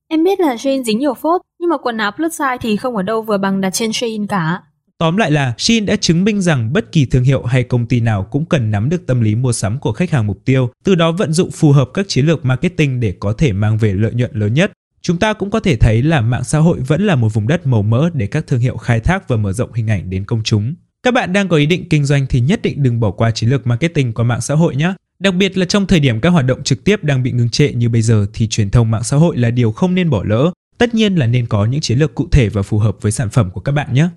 Em 0.08 0.24
biết 0.24 0.40
là 0.40 0.58
Shein 0.58 0.84
dính 0.84 1.00
nhiều 1.00 1.14
phốt, 1.14 1.42
nhưng 1.60 1.70
mà 1.70 1.78
quần 1.78 1.98
áo 1.98 2.12
plus 2.12 2.42
size 2.42 2.58
thì 2.62 2.78
không 2.78 2.96
ở 2.96 3.04
đâu 3.04 3.22
vừa 3.22 3.38
bằng 3.38 3.62
đặt 3.62 3.70
trên 3.70 3.94
Shein 3.94 4.28
cả. 4.28 4.62
Tóm 4.98 5.18
lại 5.18 5.32
là 5.32 5.54
Shein 5.58 5.86
đã 5.86 5.96
chứng 5.96 6.24
minh 6.24 6.42
rằng 6.42 6.74
bất 6.74 6.92
kỳ 6.92 7.06
thương 7.06 7.24
hiệu 7.24 7.44
hay 7.44 7.64
công 7.64 7.86
ty 7.86 8.00
nào 8.00 8.24
cũng 8.24 8.46
cần 8.46 8.72
nắm 8.72 8.90
được 8.90 9.08
tâm 9.08 9.22
lý 9.22 9.36
mua 9.36 9.52
sắm 9.52 9.80
của 9.80 9.92
khách 9.92 10.12
hàng 10.12 10.28
mục 10.28 10.46
tiêu, 10.46 10.70
từ 10.84 10.96
đó 10.96 11.12
vận 11.12 11.34
dụng 11.34 11.52
phù 11.52 11.72
hợp 11.72 11.90
các 11.94 12.06
chiến 12.10 12.26
lược 12.26 12.46
marketing 12.46 13.00
để 13.00 13.16
có 13.20 13.34
thể 13.34 13.54
mang 13.54 13.78
về 13.78 13.94
lợi 13.94 14.14
nhuận 14.14 14.32
lớn 14.34 14.54
nhất. 14.54 14.72
Chúng 15.02 15.18
ta 15.18 15.34
cũng 15.34 15.50
có 15.50 15.60
thể 15.60 15.76
thấy 15.76 16.02
là 16.02 16.22
mạng 16.22 16.44
xã 16.44 16.60
hội 16.60 16.80
vẫn 16.80 17.06
là 17.06 17.16
một 17.16 17.34
vùng 17.34 17.48
đất 17.48 17.68
màu 17.68 17.82
mỡ 17.82 18.10
để 18.14 18.28
các 18.28 18.48
thương 18.48 18.60
hiệu 18.60 18.78
khai 18.78 19.00
thác 19.00 19.28
và 19.28 19.38
mở 19.38 19.54
rộng 19.54 19.74
hình 19.74 19.90
ảnh 19.90 20.10
đến 20.10 20.26
công 20.26 20.44
chúng. 20.44 20.76
Các 21.04 21.14
bạn 21.14 21.34
đang 21.34 21.48
có 21.48 21.58
ý 21.58 21.66
định 21.66 21.90
kinh 21.90 22.06
doanh 22.06 22.26
thì 22.30 22.40
nhất 22.40 22.62
định 22.62 22.84
đừng 22.84 23.00
bỏ 23.00 23.12
qua 23.12 23.32
chiến 23.32 23.50
lược 23.50 23.68
marketing 23.68 24.14
qua 24.14 24.26
mạng 24.26 24.42
xã 24.42 24.56
hội 24.56 24.76
nhé. 24.76 24.94
Đặc 25.22 25.36
biệt 25.36 25.58
là 25.58 25.66
trong 25.66 25.88
thời 25.88 26.00
điểm 26.00 26.20
các 26.22 26.30
hoạt 26.30 26.46
động 26.46 26.64
trực 26.64 26.84
tiếp 26.84 27.04
đang 27.04 27.24
bị 27.24 27.32
ngừng 27.32 27.50
trệ 27.50 27.74
như 27.74 27.90
bây 27.90 28.02
giờ 28.02 28.26
thì 28.34 28.48
truyền 28.48 28.70
thông 28.70 28.92
mạng 28.92 29.04
xã 29.04 29.18
hội 29.18 29.38
là 29.38 29.50
điều 29.50 29.72
không 29.72 29.96
nên 29.96 30.10
bỏ 30.10 30.24
lỡ. 30.24 30.52
Tất 30.78 30.96
nhiên 30.96 31.16
là 31.16 31.28
nên 31.28 31.46
có 31.46 31.66
những 31.66 31.82
chiến 31.82 32.00
lược 32.00 32.16
cụ 32.16 32.28
thể 32.32 32.50
và 32.50 32.62
phù 32.62 32.80
hợp 32.80 32.98
với 33.02 33.12
sản 33.12 33.30
phẩm 33.30 33.50
của 33.54 33.62
các 33.62 33.72
bạn 33.72 33.94
nhé. 33.94 34.08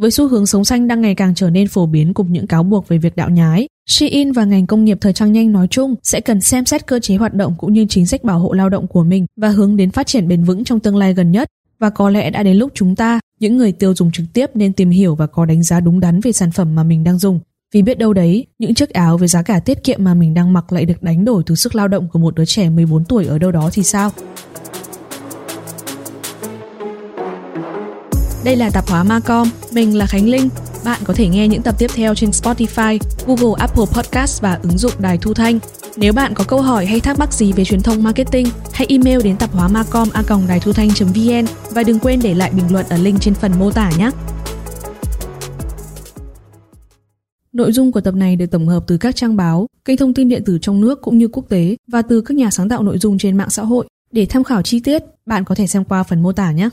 Với 0.00 0.10
xu 0.10 0.28
hướng 0.28 0.46
sống 0.46 0.64
xanh 0.64 0.88
đang 0.88 1.00
ngày 1.00 1.14
càng 1.14 1.34
trở 1.34 1.50
nên 1.50 1.68
phổ 1.68 1.86
biến 1.86 2.14
cùng 2.14 2.32
những 2.32 2.46
cáo 2.46 2.62
buộc 2.62 2.88
về 2.88 2.98
việc 2.98 3.16
đạo 3.16 3.30
nhái, 3.30 3.68
Shein 3.86 4.32
và 4.32 4.44
ngành 4.44 4.66
công 4.66 4.84
nghiệp 4.84 4.98
thời 5.00 5.12
trang 5.12 5.32
nhanh 5.32 5.52
nói 5.52 5.68
chung 5.70 5.94
sẽ 6.02 6.20
cần 6.20 6.40
xem 6.40 6.64
xét 6.64 6.86
cơ 6.86 7.00
chế 7.00 7.16
hoạt 7.16 7.34
động 7.34 7.54
cũng 7.58 7.72
như 7.72 7.86
chính 7.88 8.06
sách 8.06 8.24
bảo 8.24 8.38
hộ 8.38 8.52
lao 8.52 8.68
động 8.68 8.86
của 8.86 9.04
mình 9.04 9.26
và 9.36 9.48
hướng 9.48 9.76
đến 9.76 9.90
phát 9.90 10.06
triển 10.06 10.28
bền 10.28 10.44
vững 10.44 10.64
trong 10.64 10.80
tương 10.80 10.96
lai 10.96 11.14
gần 11.14 11.32
nhất. 11.32 11.48
Và 11.78 11.90
có 11.90 12.10
lẽ 12.10 12.30
đã 12.30 12.42
đến 12.42 12.56
lúc 12.56 12.72
chúng 12.74 12.96
ta, 12.96 13.20
những 13.40 13.56
người 13.56 13.72
tiêu 13.72 13.94
dùng 13.94 14.10
trực 14.12 14.26
tiếp 14.32 14.46
nên 14.54 14.72
tìm 14.72 14.90
hiểu 14.90 15.14
và 15.14 15.26
có 15.26 15.44
đánh 15.44 15.62
giá 15.62 15.80
đúng 15.80 16.00
đắn 16.00 16.20
về 16.20 16.32
sản 16.32 16.50
phẩm 16.50 16.74
mà 16.74 16.82
mình 16.82 17.04
đang 17.04 17.18
dùng 17.18 17.40
vì 17.74 17.82
biết 17.82 17.98
đâu 17.98 18.12
đấy, 18.12 18.46
những 18.58 18.74
chiếc 18.74 18.90
áo 18.90 19.18
với 19.18 19.28
giá 19.28 19.42
cả 19.42 19.60
tiết 19.60 19.84
kiệm 19.84 20.04
mà 20.04 20.14
mình 20.14 20.34
đang 20.34 20.52
mặc 20.52 20.72
lại 20.72 20.84
được 20.84 21.02
đánh 21.02 21.24
đổi 21.24 21.42
từ 21.46 21.54
sức 21.54 21.74
lao 21.74 21.88
động 21.88 22.08
của 22.12 22.18
một 22.18 22.34
đứa 22.34 22.44
trẻ 22.44 22.70
14 22.70 23.04
tuổi 23.04 23.26
ở 23.26 23.38
đâu 23.38 23.52
đó 23.52 23.70
thì 23.72 23.82
sao? 23.82 24.10
Đây 28.44 28.56
là 28.56 28.70
tạp 28.70 28.88
hóa 28.88 29.02
Macom, 29.02 29.48
mình 29.72 29.98
là 29.98 30.06
Khánh 30.06 30.28
Linh. 30.28 30.48
Bạn 30.84 31.00
có 31.04 31.14
thể 31.14 31.28
nghe 31.28 31.48
những 31.48 31.62
tập 31.62 31.74
tiếp 31.78 31.90
theo 31.94 32.14
trên 32.14 32.30
Spotify, 32.30 32.98
Google 33.26 33.54
Apple 33.58 33.84
Podcast 33.92 34.42
và 34.42 34.58
ứng 34.62 34.78
dụng 34.78 34.92
đài 34.98 35.18
thu 35.18 35.34
thanh. 35.34 35.58
Nếu 35.96 36.12
bạn 36.12 36.34
có 36.34 36.44
câu 36.44 36.60
hỏi 36.60 36.86
hay 36.86 37.00
thắc 37.00 37.18
mắc 37.18 37.32
gì 37.32 37.52
về 37.52 37.64
truyền 37.64 37.80
thông 37.80 38.02
marketing, 38.02 38.46
hãy 38.72 38.86
email 38.90 39.22
đến 39.22 39.36
tạp 39.36 39.52
hóa 39.52 39.68
macom 39.68 40.08
a 40.12 40.22
đài 40.48 40.60
thu 40.60 40.72
thanh.vn 40.72 41.46
và 41.70 41.82
đừng 41.82 41.98
quên 41.98 42.20
để 42.22 42.34
lại 42.34 42.50
bình 42.50 42.72
luận 42.72 42.86
ở 42.88 42.96
link 42.96 43.20
trên 43.20 43.34
phần 43.34 43.52
mô 43.58 43.70
tả 43.70 43.90
nhé. 43.98 44.10
Nội 47.56 47.72
dung 47.72 47.92
của 47.92 48.00
tập 48.00 48.14
này 48.14 48.36
được 48.36 48.46
tổng 48.46 48.68
hợp 48.68 48.84
từ 48.86 48.96
các 48.96 49.16
trang 49.16 49.36
báo, 49.36 49.66
kênh 49.84 49.96
thông 49.96 50.14
tin 50.14 50.28
điện 50.28 50.42
tử 50.44 50.58
trong 50.62 50.80
nước 50.80 51.02
cũng 51.02 51.18
như 51.18 51.28
quốc 51.28 51.48
tế 51.48 51.76
và 51.86 52.02
từ 52.02 52.20
các 52.20 52.36
nhà 52.36 52.50
sáng 52.50 52.68
tạo 52.68 52.82
nội 52.82 52.98
dung 52.98 53.18
trên 53.18 53.36
mạng 53.36 53.50
xã 53.50 53.62
hội. 53.62 53.86
Để 54.12 54.26
tham 54.26 54.44
khảo 54.44 54.62
chi 54.62 54.80
tiết, 54.80 55.02
bạn 55.26 55.44
có 55.44 55.54
thể 55.54 55.66
xem 55.66 55.84
qua 55.84 56.02
phần 56.02 56.22
mô 56.22 56.32
tả 56.32 56.52
nhé. 56.52 56.68